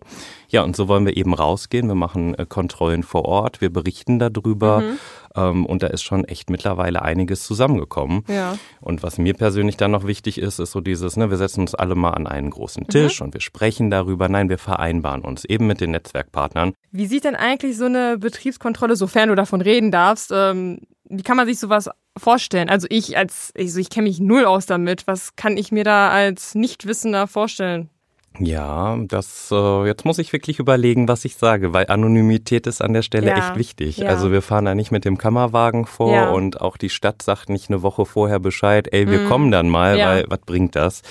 Ja, 0.49 0.63
und 0.63 0.75
so 0.75 0.87
wollen 0.87 1.05
wir 1.05 1.17
eben 1.17 1.33
rausgehen. 1.33 1.87
Wir 1.87 1.95
machen 1.95 2.35
äh, 2.35 2.45
Kontrollen 2.47 3.03
vor 3.03 3.25
Ort, 3.25 3.59
wir 3.59 3.71
berichten 3.71 4.19
darüber. 4.19 4.81
Mhm. 4.81 4.99
Ähm, 5.35 5.65
und 5.65 5.83
da 5.83 5.87
ist 5.87 6.03
schon 6.03 6.23
echt 6.25 6.49
mittlerweile 6.49 7.01
einiges 7.01 7.43
zusammengekommen. 7.43 8.23
Ja. 8.27 8.57
Und 8.79 9.03
was 9.03 9.17
mir 9.17 9.33
persönlich 9.33 9.77
dann 9.77 9.91
noch 9.91 10.05
wichtig 10.05 10.39
ist, 10.39 10.59
ist 10.59 10.71
so 10.71 10.81
dieses, 10.81 11.17
ne, 11.17 11.29
wir 11.29 11.37
setzen 11.37 11.61
uns 11.61 11.75
alle 11.75 11.95
mal 11.95 12.11
an 12.11 12.27
einen 12.27 12.49
großen 12.49 12.83
mhm. 12.83 12.91
Tisch 12.91 13.19
mhm. 13.19 13.27
und 13.27 13.33
wir 13.33 13.41
sprechen 13.41 13.89
darüber. 13.89 14.29
Nein, 14.29 14.49
wir 14.49 14.57
vereinbaren 14.57 15.21
uns 15.21 15.45
eben 15.45 15.67
mit 15.67 15.81
den 15.81 15.91
Netzwerkpartnern. 15.91 16.73
Wie 16.91 17.07
sieht 17.07 17.23
denn 17.23 17.35
eigentlich 17.35 17.77
so 17.77 17.85
eine 17.85 18.17
Betriebskontrolle, 18.17 18.95
sofern 18.95 19.29
du 19.29 19.35
davon 19.35 19.61
reden 19.61 19.91
darfst, 19.91 20.31
ähm, 20.33 20.79
wie 21.09 21.23
kann 21.23 21.37
man 21.37 21.47
sich 21.47 21.59
sowas 21.59 21.89
vorstellen? 22.17 22.69
Also 22.69 22.87
ich 22.89 23.17
als, 23.17 23.51
also 23.57 23.79
ich 23.79 23.89
kenne 23.89 24.07
mich 24.07 24.19
null 24.19 24.45
aus 24.45 24.65
damit. 24.65 25.07
Was 25.07 25.35
kann 25.35 25.57
ich 25.57 25.71
mir 25.71 25.83
da 25.83 26.09
als 26.09 26.55
Nichtwissender 26.55 27.27
vorstellen? 27.27 27.89
Ja, 28.39 28.97
das 29.07 29.49
äh, 29.51 29.85
jetzt 29.87 30.05
muss 30.05 30.19
ich 30.19 30.31
wirklich 30.31 30.59
überlegen, 30.59 31.07
was 31.07 31.25
ich 31.25 31.37
sage, 31.37 31.73
weil 31.73 31.87
Anonymität 31.87 32.67
ist 32.67 32.81
an 32.81 32.93
der 32.93 33.01
Stelle 33.01 33.29
ja, 33.29 33.37
echt 33.37 33.55
wichtig. 33.55 33.97
Ja. 33.97 34.09
Also 34.09 34.31
wir 34.31 34.41
fahren 34.41 34.65
da 34.65 34.75
nicht 34.75 34.91
mit 34.91 35.05
dem 35.05 35.17
Kammerwagen 35.17 35.85
vor 35.85 36.13
ja. 36.13 36.29
und 36.29 36.61
auch 36.61 36.77
die 36.77 36.89
Stadt 36.89 37.21
sagt 37.21 37.49
nicht 37.49 37.69
eine 37.69 37.81
Woche 37.81 38.05
vorher 38.05 38.39
Bescheid, 38.39 38.87
ey, 38.91 39.09
wir 39.09 39.21
mhm. 39.21 39.27
kommen 39.27 39.51
dann 39.51 39.69
mal, 39.69 39.97
weil 39.97 40.25
was 40.27 40.39
bringt 40.45 40.75
das? 40.75 41.01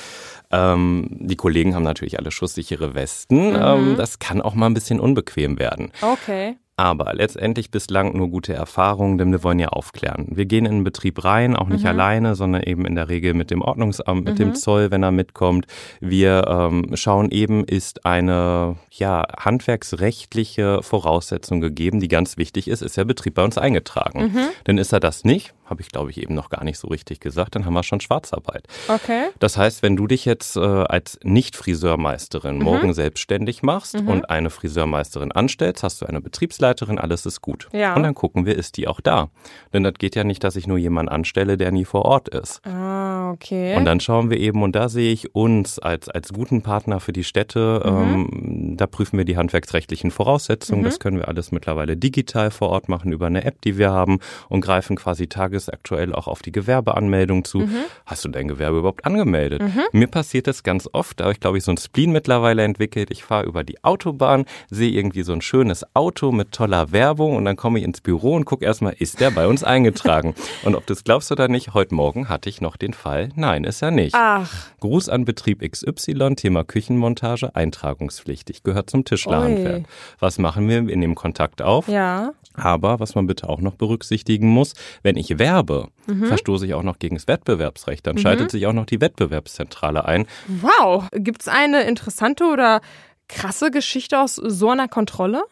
Ähm, 0.52 1.08
die 1.10 1.36
Kollegen 1.36 1.74
haben 1.74 1.82
natürlich 1.82 2.18
alle 2.18 2.30
schusssichere 2.30 2.94
Westen. 2.94 3.50
Mhm. 3.50 3.60
Ähm, 3.60 3.94
das 3.96 4.18
kann 4.20 4.40
auch 4.40 4.54
mal 4.54 4.66
ein 4.66 4.74
bisschen 4.74 5.00
unbequem 5.00 5.58
werden. 5.58 5.90
Okay. 6.00 6.56
Aber 6.78 7.14
letztendlich 7.14 7.70
bislang 7.70 8.14
nur 8.14 8.28
gute 8.28 8.52
Erfahrungen, 8.52 9.16
denn 9.16 9.32
wir 9.32 9.42
wollen 9.42 9.58
ja 9.58 9.68
aufklären. 9.68 10.26
Wir 10.30 10.44
gehen 10.44 10.66
in 10.66 10.72
den 10.72 10.84
Betrieb 10.84 11.24
rein, 11.24 11.56
auch 11.56 11.68
nicht 11.68 11.84
mhm. 11.84 11.88
alleine, 11.88 12.34
sondern 12.34 12.62
eben 12.62 12.84
in 12.84 12.94
der 12.94 13.08
Regel 13.08 13.32
mit 13.32 13.50
dem 13.50 13.62
Ordnungsamt, 13.62 14.26
mit 14.26 14.34
mhm. 14.34 14.38
dem 14.38 14.54
Zoll, 14.54 14.90
wenn 14.90 15.02
er 15.02 15.10
mitkommt. 15.10 15.66
Wir 16.00 16.46
ähm, 16.46 16.90
schauen 16.94 17.30
eben, 17.30 17.64
ist 17.64 18.04
eine 18.04 18.76
ja, 18.90 19.24
handwerksrechtliche 19.38 20.82
Voraussetzung 20.82 21.62
gegeben, 21.62 21.98
die 21.98 22.08
ganz 22.08 22.36
wichtig 22.36 22.68
ist, 22.68 22.82
ist 22.82 22.98
der 22.98 23.06
Betrieb 23.06 23.34
bei 23.34 23.44
uns 23.44 23.56
eingetragen. 23.56 24.32
Mhm. 24.34 24.48
Denn 24.66 24.76
ist 24.76 24.92
er 24.92 25.00
das 25.00 25.24
nicht, 25.24 25.54
habe 25.66 25.82
ich 25.82 25.88
glaube 25.88 26.10
ich 26.10 26.20
eben 26.20 26.34
noch 26.34 26.48
gar 26.48 26.64
nicht 26.64 26.78
so 26.78 26.88
richtig 26.88 27.20
gesagt, 27.20 27.54
dann 27.54 27.64
haben 27.64 27.74
wir 27.74 27.82
schon 27.82 28.00
Schwarzarbeit. 28.00 28.66
Okay. 28.88 29.28
Das 29.38 29.56
heißt, 29.56 29.82
wenn 29.82 29.96
du 29.96 30.06
dich 30.06 30.24
jetzt 30.24 30.56
äh, 30.56 30.60
als 30.60 31.18
Nicht-Friseurmeisterin 31.22 32.58
mhm. 32.58 32.64
morgen 32.64 32.94
selbstständig 32.94 33.62
machst 33.62 34.00
mhm. 34.00 34.08
und 34.08 34.30
eine 34.30 34.50
Friseurmeisterin 34.50 35.32
anstellst, 35.32 35.82
hast 35.82 36.00
du 36.00 36.06
eine 36.06 36.20
Betriebsleiterin, 36.20 36.98
alles 36.98 37.26
ist 37.26 37.42
gut. 37.42 37.68
Ja. 37.72 37.94
Und 37.94 38.02
dann 38.02 38.14
gucken 38.14 38.46
wir, 38.46 38.56
ist 38.56 38.76
die 38.76 38.88
auch 38.88 39.00
da? 39.00 39.28
Denn 39.72 39.82
das 39.82 39.94
geht 39.94 40.16
ja 40.16 40.24
nicht, 40.24 40.42
dass 40.44 40.56
ich 40.56 40.66
nur 40.66 40.78
jemanden 40.78 41.10
anstelle, 41.10 41.56
der 41.56 41.72
nie 41.72 41.84
vor 41.84 42.04
Ort 42.04 42.28
ist. 42.28 42.64
Ah, 42.66 43.30
okay. 43.32 43.76
Und 43.76 43.84
dann 43.84 44.00
schauen 44.00 44.30
wir 44.30 44.38
eben, 44.38 44.62
und 44.62 44.74
da 44.74 44.88
sehe 44.88 45.12
ich 45.12 45.34
uns 45.34 45.78
als, 45.78 46.08
als 46.08 46.32
guten 46.32 46.62
Partner 46.62 47.00
für 47.00 47.12
die 47.12 47.24
Städte, 47.24 47.82
mhm. 47.84 47.90
ähm, 47.90 48.65
da 48.76 48.86
prüfen 48.86 49.18
wir 49.18 49.24
die 49.24 49.36
handwerksrechtlichen 49.36 50.10
Voraussetzungen. 50.10 50.82
Mhm. 50.82 50.86
Das 50.86 51.00
können 51.00 51.18
wir 51.18 51.28
alles 51.28 51.52
mittlerweile 51.52 51.96
digital 51.96 52.50
vor 52.50 52.70
Ort 52.70 52.88
machen 52.88 53.12
über 53.12 53.26
eine 53.26 53.44
App, 53.44 53.60
die 53.62 53.78
wir 53.78 53.90
haben 53.90 54.18
und 54.48 54.60
greifen 54.60 54.96
quasi 54.96 55.26
tagesaktuell 55.26 56.14
auch 56.14 56.28
auf 56.28 56.42
die 56.42 56.52
Gewerbeanmeldung 56.52 57.44
zu. 57.44 57.58
Mhm. 57.58 57.84
Hast 58.04 58.24
du 58.24 58.28
dein 58.28 58.48
Gewerbe 58.48 58.78
überhaupt 58.78 59.04
angemeldet? 59.04 59.62
Mhm. 59.62 59.82
Mir 59.92 60.06
passiert 60.06 60.46
das 60.46 60.62
ganz 60.62 60.88
oft, 60.92 61.20
da 61.20 61.24
habe 61.24 61.32
ich 61.32 61.40
glaube 61.40 61.58
ich 61.58 61.64
so 61.64 61.70
ein 61.70 61.76
Spleen 61.76 62.12
mittlerweile 62.12 62.62
entwickelt. 62.62 63.10
Ich 63.10 63.24
fahre 63.24 63.46
über 63.46 63.64
die 63.64 63.82
Autobahn, 63.84 64.44
sehe 64.70 64.90
irgendwie 64.90 65.22
so 65.22 65.32
ein 65.32 65.40
schönes 65.40 65.84
Auto 65.94 66.32
mit 66.32 66.52
toller 66.52 66.92
Werbung 66.92 67.36
und 67.36 67.44
dann 67.44 67.56
komme 67.56 67.78
ich 67.78 67.84
ins 67.84 68.00
Büro 68.00 68.34
und 68.34 68.44
gucke 68.44 68.64
erstmal, 68.64 68.94
ist 68.98 69.20
der 69.20 69.30
bei 69.30 69.46
uns 69.46 69.64
eingetragen? 69.64 70.34
und 70.64 70.74
ob 70.74 70.86
du 70.86 70.92
es 70.92 71.04
glaubst 71.04 71.30
oder 71.32 71.48
nicht, 71.48 71.74
heute 71.74 71.94
Morgen 71.94 72.28
hatte 72.28 72.48
ich 72.48 72.60
noch 72.60 72.76
den 72.76 72.92
Fall, 72.92 73.30
nein, 73.34 73.64
ist 73.64 73.82
er 73.82 73.90
nicht. 73.90 74.14
Ach. 74.14 74.70
Gruß 74.80 75.08
an 75.08 75.24
Betrieb 75.24 75.60
XY, 75.68 76.34
Thema 76.36 76.64
Küchenmontage, 76.64 77.54
eintragungspflichtig, 77.54 78.62
gehört 78.66 78.90
zum 78.90 79.04
Tischlerhandwerk. 79.04 79.78
Ui. 79.78 79.84
Was 80.18 80.38
machen 80.38 80.68
wir? 80.68 80.86
Wir 80.86 80.96
nehmen 80.96 81.14
Kontakt 81.14 81.62
auf. 81.62 81.88
Ja. 81.88 82.32
Aber 82.52 83.00
was 83.00 83.14
man 83.14 83.26
bitte 83.26 83.48
auch 83.48 83.60
noch 83.60 83.76
berücksichtigen 83.76 84.48
muss, 84.48 84.74
wenn 85.02 85.16
ich 85.16 85.38
werbe, 85.38 85.88
mhm. 86.06 86.26
verstoße 86.26 86.66
ich 86.66 86.74
auch 86.74 86.82
noch 86.82 86.98
gegen 86.98 87.16
das 87.16 87.28
Wettbewerbsrecht. 87.28 88.06
Dann 88.06 88.16
mhm. 88.16 88.20
schaltet 88.20 88.50
sich 88.50 88.66
auch 88.66 88.72
noch 88.72 88.86
die 88.86 89.00
Wettbewerbszentrale 89.00 90.04
ein. 90.04 90.26
Wow. 90.48 91.08
Gibt 91.12 91.42
es 91.42 91.48
eine 91.48 91.84
interessante 91.84 92.44
oder 92.44 92.80
krasse 93.28 93.70
Geschichte 93.70 94.20
aus 94.20 94.34
so 94.34 94.70
einer 94.70 94.88
Kontrolle? 94.88 95.44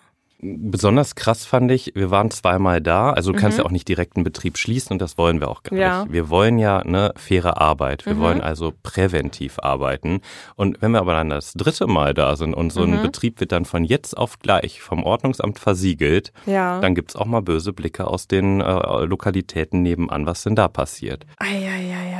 Besonders 0.44 1.14
krass 1.14 1.44
fand 1.44 1.70
ich, 1.70 1.92
wir 1.94 2.10
waren 2.10 2.30
zweimal 2.30 2.80
da. 2.80 3.10
Also 3.10 3.32
du 3.32 3.38
kannst 3.38 3.58
mhm. 3.58 3.62
ja 3.62 3.66
auch 3.66 3.70
nicht 3.70 3.88
direkt 3.88 4.16
einen 4.16 4.24
Betrieb 4.24 4.58
schließen 4.58 4.92
und 4.92 5.00
das 5.00 5.16
wollen 5.16 5.40
wir 5.40 5.48
auch 5.48 5.62
gar 5.62 5.78
ja. 5.78 6.02
nicht. 6.02 6.12
Wir 6.12 6.28
wollen 6.28 6.58
ja 6.58 6.78
eine 6.78 7.12
faire 7.16 7.60
Arbeit. 7.60 8.06
Wir 8.06 8.14
mhm. 8.14 8.20
wollen 8.20 8.40
also 8.40 8.72
präventiv 8.82 9.58
arbeiten. 9.58 10.20
Und 10.56 10.82
wenn 10.82 10.92
wir 10.92 11.00
aber 11.00 11.14
dann 11.14 11.30
das 11.30 11.54
dritte 11.54 11.86
Mal 11.86 12.14
da 12.14 12.36
sind 12.36 12.54
und 12.54 12.72
so 12.72 12.86
mhm. 12.86 12.94
ein 12.94 13.02
Betrieb 13.02 13.40
wird 13.40 13.52
dann 13.52 13.64
von 13.64 13.84
jetzt 13.84 14.16
auf 14.16 14.38
gleich 14.38 14.82
vom 14.82 15.02
Ordnungsamt 15.04 15.58
versiegelt, 15.58 16.32
ja. 16.46 16.80
dann 16.80 16.94
gibt's 16.94 17.16
auch 17.16 17.26
mal 17.26 17.40
böse 17.40 17.72
Blicke 17.72 18.06
aus 18.06 18.28
den 18.28 18.60
äh, 18.60 19.04
Lokalitäten 19.04 19.82
nebenan, 19.82 20.26
was 20.26 20.42
denn 20.42 20.54
da 20.54 20.68
passiert. 20.68 21.26
Eieieiei. 21.38 22.14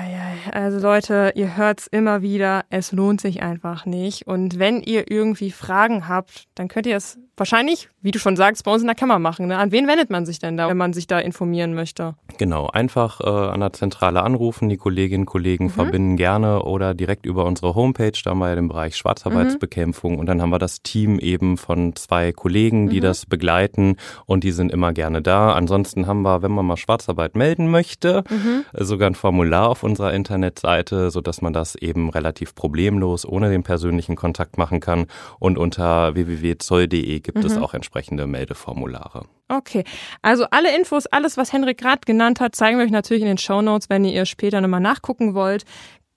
Also 0.52 0.78
Leute, 0.78 1.32
ihr 1.34 1.56
hört's 1.56 1.86
immer 1.86 2.22
wieder, 2.22 2.64
es 2.70 2.92
lohnt 2.92 3.20
sich 3.20 3.42
einfach 3.42 3.86
nicht. 3.86 4.26
Und 4.26 4.58
wenn 4.58 4.80
ihr 4.80 5.10
irgendwie 5.10 5.50
Fragen 5.50 6.08
habt, 6.08 6.44
dann 6.54 6.68
könnt 6.68 6.86
ihr 6.86 6.96
es 6.96 7.18
wahrscheinlich, 7.36 7.88
wie 8.02 8.10
du 8.10 8.18
schon 8.18 8.36
sagst, 8.36 8.64
bei 8.64 8.72
uns 8.72 8.82
in 8.82 8.86
der 8.86 8.94
Kammer 8.94 9.18
machen. 9.18 9.46
Ne? 9.46 9.58
An 9.58 9.72
wen 9.72 9.86
wendet 9.86 10.10
man 10.10 10.26
sich 10.26 10.38
denn 10.38 10.56
da, 10.56 10.68
wenn 10.68 10.76
man 10.76 10.92
sich 10.92 11.06
da 11.06 11.18
informieren 11.18 11.74
möchte? 11.74 12.14
Genau, 12.38 12.68
einfach 12.68 13.20
äh, 13.20 13.28
an 13.28 13.60
der 13.60 13.72
Zentrale 13.72 14.22
anrufen. 14.22 14.68
Die 14.68 14.76
Kolleginnen 14.76 15.22
und 15.22 15.26
Kollegen 15.26 15.64
mhm. 15.64 15.70
verbinden 15.70 16.16
gerne 16.16 16.62
oder 16.62 16.94
direkt 16.94 17.26
über 17.26 17.44
unsere 17.44 17.74
Homepage, 17.74 18.12
da 18.22 18.30
haben 18.30 18.38
wir 18.38 18.48
ja 18.48 18.54
den 18.54 18.68
Bereich 18.68 18.96
Schwarzarbeitsbekämpfung. 18.96 20.14
Mhm. 20.14 20.18
Und 20.18 20.26
dann 20.26 20.42
haben 20.42 20.50
wir 20.50 20.58
das 20.58 20.82
Team 20.82 21.18
eben 21.18 21.56
von 21.56 21.96
zwei 21.96 22.32
Kollegen, 22.32 22.90
die 22.90 22.98
mhm. 22.98 23.04
das 23.04 23.26
begleiten 23.26 23.96
und 24.26 24.44
die 24.44 24.52
sind 24.52 24.70
immer 24.70 24.92
gerne 24.92 25.22
da. 25.22 25.52
Ansonsten 25.52 26.06
haben 26.06 26.22
wir, 26.22 26.42
wenn 26.42 26.52
man 26.52 26.66
mal 26.66 26.76
Schwarzarbeit 26.76 27.36
melden 27.36 27.70
möchte, 27.70 28.24
mhm. 28.28 28.64
sogar 28.72 29.08
ein 29.08 29.14
Formular 29.14 29.70
auf 29.70 29.82
unserer 29.82 30.12
Internetseite, 30.12 31.10
sodass 31.10 31.40
man 31.40 31.52
das 31.52 31.74
eben 31.74 32.10
relativ 32.10 32.54
problemlos 32.54 33.26
ohne 33.26 33.50
den 33.50 33.62
persönlichen 33.62 34.16
Kontakt 34.16 34.58
machen 34.58 34.80
kann. 34.80 35.06
Und 35.38 35.56
unter 35.56 36.14
www.zoll.de 36.14 37.23
gibt 37.24 37.38
mhm. 37.38 37.46
es 37.46 37.56
auch 37.56 37.74
entsprechende 37.74 38.26
Meldeformulare. 38.26 39.26
Okay, 39.48 39.84
also 40.22 40.46
alle 40.50 40.74
Infos, 40.76 41.06
alles, 41.06 41.36
was 41.36 41.52
Henrik 41.52 41.78
gerade 41.78 42.02
genannt 42.06 42.40
hat, 42.40 42.54
zeigen 42.54 42.78
wir 42.78 42.84
euch 42.84 42.90
natürlich 42.90 43.22
in 43.22 43.28
den 43.28 43.38
Show 43.38 43.60
Notes, 43.60 43.90
wenn 43.90 44.04
ihr 44.04 44.24
später 44.26 44.60
nochmal 44.60 44.80
nachgucken 44.80 45.34
wollt. 45.34 45.64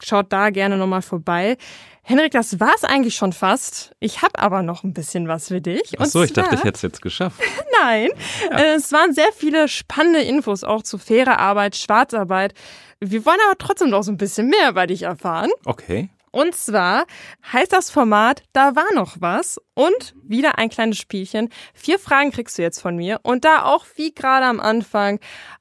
Schaut 0.04 0.32
da 0.32 0.52
gerne 0.52 0.78
nochmal 0.78 1.02
vorbei. 1.02 1.58
Henrik, 2.04 2.32
das 2.32 2.60
war's 2.60 2.84
eigentlich 2.84 3.16
schon 3.16 3.34
fast. 3.34 3.94
Ich 4.00 4.22
habe 4.22 4.40
aber 4.40 4.62
noch 4.62 4.84
ein 4.84 4.94
bisschen 4.94 5.28
was 5.28 5.48
für 5.48 5.60
dich. 5.60 5.96
Ach 5.98 6.06
so, 6.06 6.24
ich 6.24 6.32
dachte, 6.32 6.56
ich 6.56 6.64
hätte 6.64 6.76
es 6.76 6.82
jetzt 6.84 7.02
geschafft. 7.02 7.42
Nein, 7.82 8.10
ja. 8.50 8.76
es 8.76 8.92
waren 8.92 9.14
sehr 9.14 9.32
viele 9.36 9.68
spannende 9.68 10.22
Infos 10.22 10.64
auch 10.64 10.84
zu 10.84 11.00
fairer 11.00 11.40
Arbeit, 11.40 11.76
Schwarzarbeit. 11.76 12.54
Wir 13.00 13.26
wollen 13.26 13.40
aber 13.48 13.58
trotzdem 13.58 13.90
noch 13.90 14.04
so 14.04 14.12
ein 14.12 14.18
bisschen 14.18 14.48
mehr 14.48 14.74
bei 14.74 14.88
dich 14.88 15.04
erfahren. 15.04 15.50
Okay. 15.66 16.10
Und 16.32 16.56
zwar 16.56 17.06
heißt 17.52 17.74
das 17.74 17.90
Format 17.90 18.44
Da 18.54 18.76
war 18.76 18.94
noch 18.94 19.18
was 19.20 19.60
und 19.74 20.16
wieder 20.24 20.58
ein 20.58 20.70
kleines 20.70 20.98
Spielchen. 20.98 21.50
Vier 21.74 22.00
Fragen 22.00 22.32
kriegst 22.32 22.58
du 22.58 22.62
jetzt 22.62 22.82
von 22.82 22.96
mir 22.96 23.20
und 23.24 23.46
da 23.46 23.64
auch 23.64 23.86
wie 23.96 24.14
gerade 24.14 24.46
am 24.46 24.60
Anfang 24.60 25.20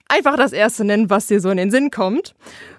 einfach 0.09 0.37
das 0.37 0.53
erste 0.53 0.85
nennen, 0.85 1.11
was 1.11 1.27
dir 1.27 1.41
so 1.41 1.51
in 1.51 1.57
den 1.57 1.71
Sinn 1.71 1.91
kommt. 1.91 2.35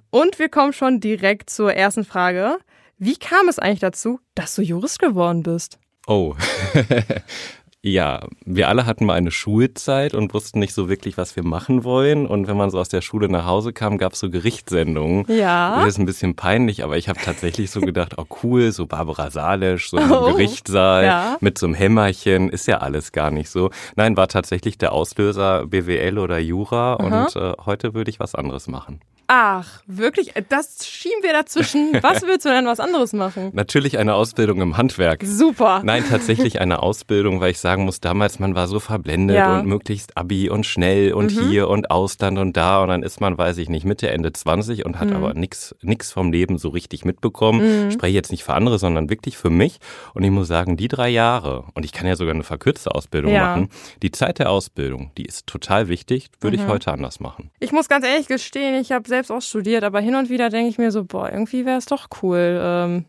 Und 0.10 0.40
wir 0.40 0.50
kommen 0.50 0.74
schon 0.74 1.00
direkt 1.00 1.50
zur 1.50 1.74
ersten 1.74 2.06
Frage. 2.06 2.58
Wie 2.98 3.18
kam 3.18 3.48
es 3.48 3.60
eigentlich 3.60 3.80
dazu, 3.80 4.20
dass 4.36 4.56
du 4.56 4.62
Jurist 4.62 5.00
geworden 5.00 5.44
bist? 5.44 5.78
Oh. 6.08 6.36
Ja, 7.84 8.28
wir 8.44 8.70
alle 8.70 8.86
hatten 8.86 9.06
mal 9.06 9.14
eine 9.14 9.30
Schulzeit 9.30 10.16
und 10.16 10.34
wussten 10.34 10.60
nicht 10.60 10.74
so 10.74 10.90
wirklich, 10.90 11.16
was 11.18 11.36
wir 11.36 11.44
machen 11.44 11.84
wollen. 11.84 12.26
Und 12.26 12.48
wenn 12.48 12.58
man 12.58 12.72
so 12.72 12.80
aus 12.80 12.90
der 12.90 13.02
Schule 13.02 13.30
nach 13.30 13.46
Hause 13.46 13.72
kam, 13.72 13.98
gab 13.98 14.14
es 14.14 14.20
so 14.20 14.30
Gerichtssendungen. 14.30 15.26
Ja. 15.30 15.78
Das 15.78 15.90
ist 15.90 16.00
ein 16.00 16.08
bisschen 16.08 16.36
peinlich, 16.36 16.84
aber 16.84 16.98
ich 16.98 17.08
habe 17.08 17.20
tatsächlich 17.24 17.70
so 17.70 17.80
gedacht, 17.80 18.16
oh 18.18 18.26
cool, 18.44 18.72
so 18.72 18.88
Barbara 18.88 19.30
Salisch, 19.30 19.92
so 19.92 19.98
ein 19.98 20.12
oh, 20.12 20.32
Gerichtssaal 20.32 21.06
ja. 21.06 21.38
mit 21.40 21.58
so 21.60 21.68
einem 21.68 21.76
Hämmerchen, 21.76 22.50
ist 22.50 22.68
ja 22.68 22.80
alles 22.80 23.12
gar 23.12 23.30
nicht 23.30 23.50
so. 23.50 23.70
Nein, 23.96 24.18
war 24.18 24.28
tatsächlich 24.28 24.78
der 24.78 24.92
Auslöser 24.92 25.68
BWL 25.68 26.18
oder 26.18 26.40
Jura 26.40 26.96
Aha. 26.96 27.24
und 27.26 27.36
äh, 27.36 27.54
heute 27.66 27.94
würde 27.94 28.10
ich 28.10 28.20
was 28.20 28.34
anderes 28.34 28.68
machen. 28.68 29.02
Ach, 29.28 29.82
wirklich? 29.88 30.32
Das 30.48 30.88
schieben 30.88 31.22
wir 31.22 31.34
dazwischen. 31.34 31.92
Was 32.02 32.22
willst 32.22 32.46
du 32.46 32.50
denn 32.50 32.66
was 32.66 32.80
anderes 32.80 33.12
machen? 33.12 33.52
Natürlich 33.54 33.98
eine 33.98 34.16
Ausbildung 34.16 34.62
im 34.62 34.78
Handwerk. 34.78 35.22
Super. 35.26 35.82
Nein, 35.84 36.06
tatsächlich 36.10 36.62
eine 36.62 36.82
Ausbildung, 36.82 37.42
weil 37.42 37.52
ich 37.52 37.60
sagen 37.60 37.84
muss, 37.84 38.00
damals 38.00 38.40
man 38.40 38.56
war 38.56 38.68
so 38.68 38.80
verblendet 38.80 39.36
ja. 39.36 39.60
und 39.60 39.68
möglichst 39.68 40.16
Abi 40.16 40.50
und 40.50 40.66
schnell 40.66 41.14
und 41.14 41.36
mhm. 41.36 41.50
hier 41.50 41.68
und 41.68 41.92
Ausland 41.92 42.40
und 42.40 42.56
da 42.56 42.82
und 42.82 42.88
dann 42.88 43.04
ist 43.04 43.20
man, 43.20 43.38
weiß 43.38 43.58
ich 43.58 43.68
nicht, 43.68 43.86
Mitte, 43.86 44.10
Ende 44.10 44.32
20 44.32 44.86
und 44.86 45.00
hat 45.00 45.10
mhm. 45.10 45.16
aber 45.18 45.34
nichts 45.34 45.76
nix 45.82 46.12
vom 46.14 46.32
Leben 46.32 46.58
so 46.58 46.70
richtig 46.70 47.04
mitbekommen. 47.04 47.88
Mhm. 47.88 47.92
Spreche 47.92 48.14
jetzt 48.14 48.32
nicht 48.32 48.46
für 48.46 48.54
andere, 48.54 48.80
sondern 48.80 49.10
wirklich 49.10 49.38
für 49.38 49.50
mich. 49.50 49.80
Und 50.14 50.24
ich 50.24 50.32
muss 50.32 50.48
sagen, 50.48 50.78
die 50.78 50.88
drei 50.88 51.10
Jahre, 51.10 51.66
und 51.74 51.84
ich 51.84 51.92
kann 51.92 52.08
ja 52.08 52.16
sogar 52.16 52.34
eine 52.34 52.44
verkürzte 52.44 52.96
Ausbildung 52.96 53.34
ja. 53.34 53.48
machen, 53.48 53.70
die 54.02 54.12
Zeit 54.12 54.40
der 54.40 54.50
Ausbildung, 54.50 55.12
die 55.18 55.26
ist 55.26 55.48
total 55.48 55.90
wichtig, 55.90 56.30
würde 56.40 56.56
ich 56.56 56.64
mhm. 56.64 56.70
heute 56.70 56.94
anders 56.94 57.20
machen. 57.20 57.52
Ich 57.60 57.74
muss 57.74 57.90
ganz 57.90 58.06
ehrlich 58.06 58.28
gestehen, 58.28 58.76
ich 58.76 58.94
habe 58.94 59.08
selbst 59.18 59.32
auch 59.32 59.42
studiert, 59.42 59.84
aber 59.84 60.00
hin 60.00 60.16
und 60.16 60.30
wieder 60.30 60.50
denke 60.50 60.70
ich 60.70 60.78
mir 60.78 60.92
so, 60.92 61.04
boah, 61.04 61.32
irgendwie 61.32 61.66
wäre 61.66 61.80
es 61.80 61.86
doch 61.86 62.08
cool, 62.22 62.60
ähm, 62.62 63.06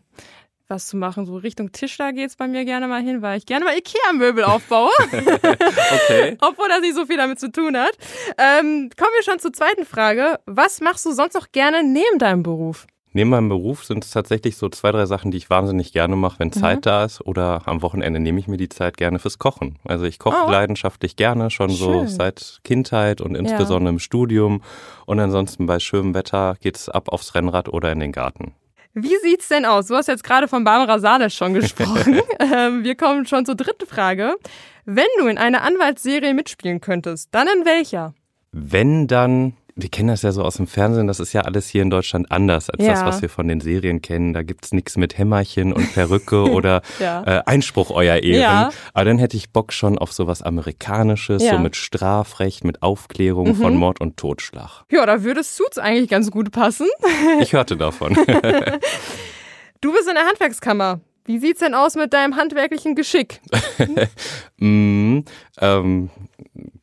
was 0.67 0.87
zu 0.87 0.97
machen. 0.97 1.25
So 1.27 1.37
Richtung 1.37 1.71
Tischler 1.71 2.13
geht 2.13 2.29
es 2.29 2.35
bei 2.35 2.47
mir 2.47 2.65
gerne 2.65 2.87
mal 2.87 3.01
hin, 3.01 3.21
weil 3.21 3.37
ich 3.37 3.45
gerne 3.45 3.65
mal 3.65 3.77
Ikea-Möbel 3.77 4.43
aufbaue. 4.43 4.89
okay. 5.11 6.37
Obwohl 6.41 6.67
das 6.67 6.81
nicht 6.81 6.95
so 6.95 7.05
viel 7.05 7.17
damit 7.17 7.39
zu 7.39 7.51
tun 7.51 7.77
hat. 7.77 7.95
Ähm, 8.37 8.89
kommen 8.97 9.11
wir 9.15 9.23
schon 9.23 9.39
zur 9.39 9.53
zweiten 9.53 9.85
Frage. 9.85 10.39
Was 10.45 10.81
machst 10.81 11.05
du 11.05 11.11
sonst 11.11 11.35
noch 11.35 11.51
gerne 11.51 11.83
neben 11.83 12.17
deinem 12.17 12.41
Beruf? 12.41 12.87
Neben 13.11 13.31
meinem 13.31 13.49
Beruf 13.49 13.85
sind 13.85 14.03
es 14.03 14.11
tatsächlich 14.11 14.55
so 14.55 14.69
zwei, 14.69 14.91
drei 14.91 15.05
Sachen, 15.07 15.31
die 15.31 15.37
ich 15.37 15.49
wahnsinnig 15.49 15.93
gerne 15.93 16.15
mache, 16.15 16.39
wenn 16.39 16.49
mhm. 16.49 16.53
Zeit 16.53 16.85
da 16.85 17.05
ist. 17.05 17.21
Oder 17.21 17.63
am 17.65 17.81
Wochenende 17.81 18.19
nehme 18.19 18.39
ich 18.39 18.47
mir 18.47 18.57
die 18.57 18.69
Zeit 18.69 18.97
gerne 18.97 19.17
fürs 19.17 19.39
Kochen. 19.39 19.77
Also 19.83 20.05
ich 20.05 20.19
koche 20.19 20.45
oh. 20.45 20.51
leidenschaftlich 20.51 21.15
gerne, 21.15 21.49
schon 21.49 21.71
Schön. 21.71 21.77
so 21.77 22.05
seit 22.05 22.59
Kindheit 22.63 23.21
und 23.21 23.35
insbesondere 23.35 23.85
ja. 23.85 23.95
im 23.95 23.99
Studium. 23.99 24.61
Und 25.05 25.19
ansonsten 25.19 25.65
bei 25.65 25.79
schönem 25.79 26.13
Wetter 26.13 26.55
geht 26.61 26.75
es 26.75 26.87
ab 26.87 27.09
aufs 27.09 27.33
Rennrad 27.33 27.69
oder 27.69 27.91
in 27.91 27.99
den 27.99 28.11
Garten. 28.11 28.53
Wie 28.93 29.15
sieht's 29.23 29.47
denn 29.47 29.65
aus? 29.65 29.87
Du 29.87 29.95
hast 29.95 30.07
jetzt 30.07 30.23
gerade 30.23 30.47
von 30.47 30.63
Barbara 30.63 30.99
Sales 30.99 31.33
schon 31.33 31.53
gesprochen. 31.55 32.21
ähm, 32.39 32.83
wir 32.83 32.95
kommen 32.95 33.25
schon 33.25 33.45
zur 33.45 33.55
dritten 33.55 33.87
Frage. 33.87 34.35
Wenn 34.85 35.07
du 35.19 35.27
in 35.27 35.37
einer 35.37 35.63
Anwaltsserie 35.63 36.33
mitspielen 36.33 36.81
könntest, 36.81 37.29
dann 37.31 37.47
in 37.47 37.65
welcher? 37.65 38.13
Wenn 38.51 39.07
dann 39.07 39.53
wir 39.81 39.89
kennen 39.89 40.09
das 40.09 40.21
ja 40.21 40.31
so 40.31 40.43
aus 40.43 40.57
dem 40.57 40.67
Fernsehen, 40.67 41.07
das 41.07 41.19
ist 41.19 41.33
ja 41.33 41.41
alles 41.41 41.67
hier 41.67 41.81
in 41.81 41.89
Deutschland 41.89 42.31
anders 42.31 42.69
als 42.69 42.83
ja. 42.83 42.93
das, 42.93 43.05
was 43.05 43.21
wir 43.21 43.29
von 43.29 43.47
den 43.47 43.61
Serien 43.61 44.01
kennen. 44.01 44.33
Da 44.33 44.43
gibt's 44.43 44.71
nichts 44.71 44.97
mit 44.97 45.17
Hämmerchen 45.17 45.73
und 45.73 45.93
Perücke 45.93 46.43
oder 46.51 46.81
ja. 46.99 47.23
äh, 47.23 47.43
Einspruch 47.45 47.91
euer 47.91 48.17
Ehren. 48.17 48.41
Ja. 48.41 48.69
Aber 48.93 49.05
dann 49.05 49.17
hätte 49.17 49.37
ich 49.37 49.51
Bock 49.51 49.73
schon 49.73 49.97
auf 49.97 50.11
sowas 50.11 50.41
Amerikanisches, 50.41 51.43
so 51.43 51.57
mit 51.57 51.75
Strafrecht, 51.75 52.63
mit 52.63 52.81
Aufklärung 52.81 53.49
mhm. 53.49 53.55
von 53.55 53.75
Mord 53.75 54.01
und 54.01 54.17
Totschlag. 54.17 54.83
Ja, 54.91 55.05
da 55.05 55.23
würde 55.23 55.43
Suits 55.43 55.77
eigentlich 55.77 56.09
ganz 56.09 56.31
gut 56.31 56.51
passen. 56.51 56.87
ich 57.41 57.53
hörte 57.53 57.77
davon. 57.77 58.13
du 59.81 59.93
bist 59.93 60.07
in 60.07 60.15
der 60.15 60.25
Handwerkskammer. 60.25 60.99
Wie 61.25 61.37
sieht's 61.37 61.59
denn 61.59 61.75
aus 61.75 61.95
mit 61.95 62.13
deinem 62.13 62.35
handwerklichen 62.35 62.95
Geschick? 62.95 63.39
mm, 64.57 65.19
ähm, 65.61 66.09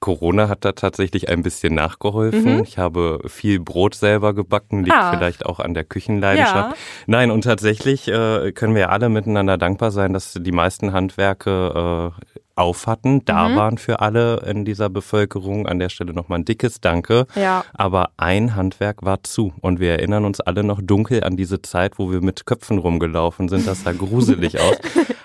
Corona 0.07 0.49
hat 0.49 0.65
da 0.65 0.71
tatsächlich 0.71 1.29
ein 1.31 1.43
bisschen 1.43 1.75
nachgeholfen. 1.75 2.59
Mhm. 2.59 2.63
Ich 2.63 2.79
habe 2.79 3.19
viel 3.27 3.59
Brot 3.59 3.97
selber 3.97 4.35
gebacken, 4.35 4.85
liegt 4.85 4.95
ah. 4.97 5.11
vielleicht 5.11 5.45
auch 5.45 5.59
an 5.59 5.75
der 5.75 5.83
Küchenleidenschaft. 5.83 6.77
Ja. 6.77 6.83
Nein, 7.09 7.33
und 7.33 7.43
tatsächlich 7.43 8.07
äh, 8.07 8.53
können 8.53 8.77
wir 8.77 8.91
alle 8.91 9.09
miteinander 9.09 9.59
dankbar 9.59 9.91
sein, 9.91 10.13
dass 10.13 10.39
die 10.41 10.53
meisten 10.53 10.93
Handwerke 10.93 12.13
äh, 12.15 12.36
auf 12.57 12.87
hatten, 12.87 13.25
da 13.25 13.49
mhm. 13.49 13.57
waren 13.57 13.79
für 13.79 14.01
alle 14.01 14.41
in 14.47 14.65
dieser 14.65 14.89
Bevölkerung. 14.89 15.67
An 15.67 15.79
der 15.79 15.89
Stelle 15.89 16.13
nochmal 16.13 16.41
ein 16.41 16.45
dickes 16.45 16.81
Danke. 16.81 17.27
Ja. 17.35 17.65
Aber 17.75 18.11
ein 18.17 18.57
Handwerk 18.57 19.05
war 19.05 19.23
zu. 19.23 19.53
Und 19.61 19.79
wir 19.79 19.93
erinnern 19.93 20.25
uns 20.25 20.41
alle 20.41 20.65
noch 20.65 20.81
dunkel 20.83 21.23
an 21.23 21.37
diese 21.37 21.63
Zeit, 21.63 21.99
wo 21.99 22.11
wir 22.11 22.23
mit 22.23 22.47
Köpfen 22.47 22.79
rumgelaufen 22.79 23.49
sind. 23.49 23.67
Das 23.67 23.85
sah 23.85 23.93
gruselig 23.93 24.59
aus. 24.61 24.77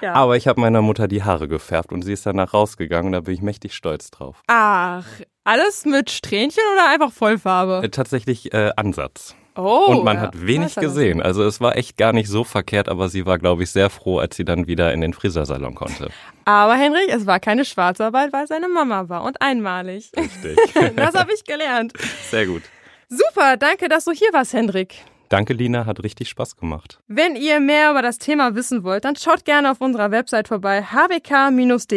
ja. 0.02 0.13
Aber 0.13 0.36
ich 0.38 0.48
habe 0.48 0.62
meiner 0.62 0.82
Mutter 0.82 1.08
die 1.08 1.24
Haare 1.24 1.48
gefärbt 1.48 1.91
und 1.91 2.04
sie 2.04 2.13
ist 2.13 2.26
danach 2.26 2.54
rausgegangen. 2.54 3.13
Da 3.13 3.22
bin 3.22 3.34
ich 3.34 3.41
mächtig 3.41 3.74
stolz 3.74 4.12
drauf. 4.12 4.44
Ach, 4.48 5.06
alles 5.44 5.86
mit 5.86 6.12
Strähnchen 6.12 6.63
oder 6.74 6.89
einfach 6.89 7.12
Vollfarbe? 7.12 7.82
Äh, 7.86 7.89
tatsächlich 7.89 8.54
äh, 8.54 8.72
Ansatz. 8.76 9.36
Oh, 9.56 9.86
und 9.88 10.06
man 10.06 10.15
ja. 10.15 10.24
hat 10.24 10.48
wenig 10.48 10.76
gesehen. 10.76 11.22
Also 11.22 11.44
es 11.44 11.60
war 11.60 11.76
echt 11.76 11.98
gar 11.98 12.13
nicht 12.13 12.30
so 12.30 12.44
verkehrt, 12.44 12.88
aber 12.88 13.10
sie 13.10 13.26
war, 13.26 13.38
glaube 13.38 13.63
ich, 13.63 13.72
sehr 13.72 13.89
froh, 13.89 14.20
als 14.20 14.38
sie 14.38 14.46
dann 14.46 14.67
wieder 14.67 14.94
in 14.94 15.02
den 15.02 15.13
Friseursalon 15.13 15.76
konnte. 15.76 16.10
Aber 16.52 16.76
Henrik, 16.76 17.08
es 17.08 17.26
war 17.26 17.40
keine 17.40 17.64
Schwarzarbeit, 17.64 18.34
weil 18.34 18.46
seine 18.46 18.68
Mama 18.68 19.08
war 19.08 19.24
und 19.24 19.42
einmalig. 19.42 20.12
Richtig. 20.18 20.58
das 20.98 21.16
habe 21.16 21.32
ich 21.34 21.46
gelernt. 21.46 21.94
Sehr 22.30 22.46
gut. 22.46 22.64
Super, 23.08 23.56
danke, 23.56 23.88
dass 23.88 24.04
du 24.04 24.12
hier 24.12 24.34
warst, 24.34 24.52
Henrik. 24.52 24.96
Danke, 25.32 25.54
Lina, 25.54 25.86
hat 25.86 26.04
richtig 26.04 26.28
Spaß 26.28 26.58
gemacht. 26.58 27.00
Wenn 27.08 27.38
ihr 27.38 27.62
mehr 27.62 27.91
über 27.91 28.02
das 28.02 28.17
Thema 28.17 28.54
wissen 28.54 28.84
wollt, 28.84 29.06
dann 29.06 29.15
schaut 29.15 29.46
gerne 29.46 29.72
auf 29.72 29.80
unserer 29.80 30.12
Website 30.12 30.50
vorbei 30.50 30.84
hwk-do.de 30.84 31.96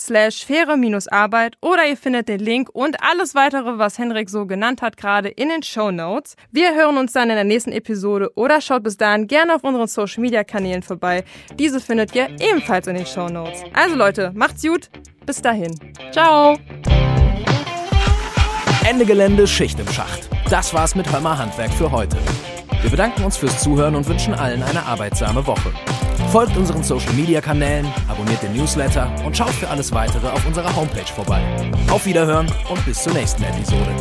slash 0.00 0.46
faire-arbeit 0.46 1.56
oder 1.60 1.86
ihr 1.86 1.98
findet 1.98 2.28
den 2.28 2.40
Link 2.40 2.70
und 2.72 2.96
alles 3.02 3.34
weitere, 3.34 3.76
was 3.76 3.98
Henrik 3.98 4.30
so 4.30 4.46
genannt 4.46 4.80
hat, 4.80 4.96
gerade 4.96 5.28
in 5.28 5.50
den 5.50 5.62
Show 5.62 5.90
Notes. 5.90 6.36
Wir 6.50 6.74
hören 6.74 6.96
uns 6.96 7.12
dann 7.12 7.28
in 7.28 7.36
der 7.36 7.44
nächsten 7.44 7.72
Episode 7.72 8.30
oder 8.36 8.62
schaut 8.62 8.84
bis 8.84 8.96
dahin 8.96 9.26
gerne 9.26 9.54
auf 9.54 9.62
unseren 9.62 9.86
Social 9.86 10.22
Media 10.22 10.44
Kanälen 10.44 10.82
vorbei. 10.82 11.24
Diese 11.58 11.78
findet 11.78 12.14
ihr 12.14 12.30
ebenfalls 12.40 12.86
in 12.86 12.94
den 12.94 13.04
Show 13.04 13.28
Notes. 13.28 13.64
Also 13.74 13.96
Leute, 13.96 14.32
macht's 14.34 14.62
gut. 14.62 14.88
Bis 15.26 15.42
dahin. 15.42 15.78
Ciao. 16.10 16.56
Ende 18.84 19.06
Gelände, 19.06 19.46
Schicht 19.46 19.78
im 19.78 19.88
Schacht. 19.92 20.28
Das 20.50 20.74
war's 20.74 20.96
mit 20.96 21.10
Hörmer 21.10 21.38
Handwerk 21.38 21.72
für 21.72 21.90
heute. 21.92 22.16
Wir 22.80 22.90
bedanken 22.90 23.22
uns 23.22 23.36
fürs 23.36 23.62
Zuhören 23.62 23.94
und 23.94 24.08
wünschen 24.08 24.34
allen 24.34 24.62
eine 24.62 24.84
arbeitsame 24.84 25.46
Woche. 25.46 25.72
Folgt 26.32 26.56
unseren 26.56 26.82
Social 26.82 27.12
Media 27.12 27.40
Kanälen, 27.40 27.86
abonniert 28.08 28.42
den 28.42 28.54
Newsletter 28.54 29.08
und 29.24 29.36
schaut 29.36 29.50
für 29.50 29.68
alles 29.68 29.92
weitere 29.92 30.28
auf 30.28 30.44
unserer 30.46 30.74
Homepage 30.74 31.06
vorbei. 31.14 31.40
Auf 31.90 32.06
Wiederhören 32.06 32.46
und 32.70 32.84
bis 32.84 33.04
zur 33.04 33.12
nächsten 33.12 33.44
Episode. 33.44 33.94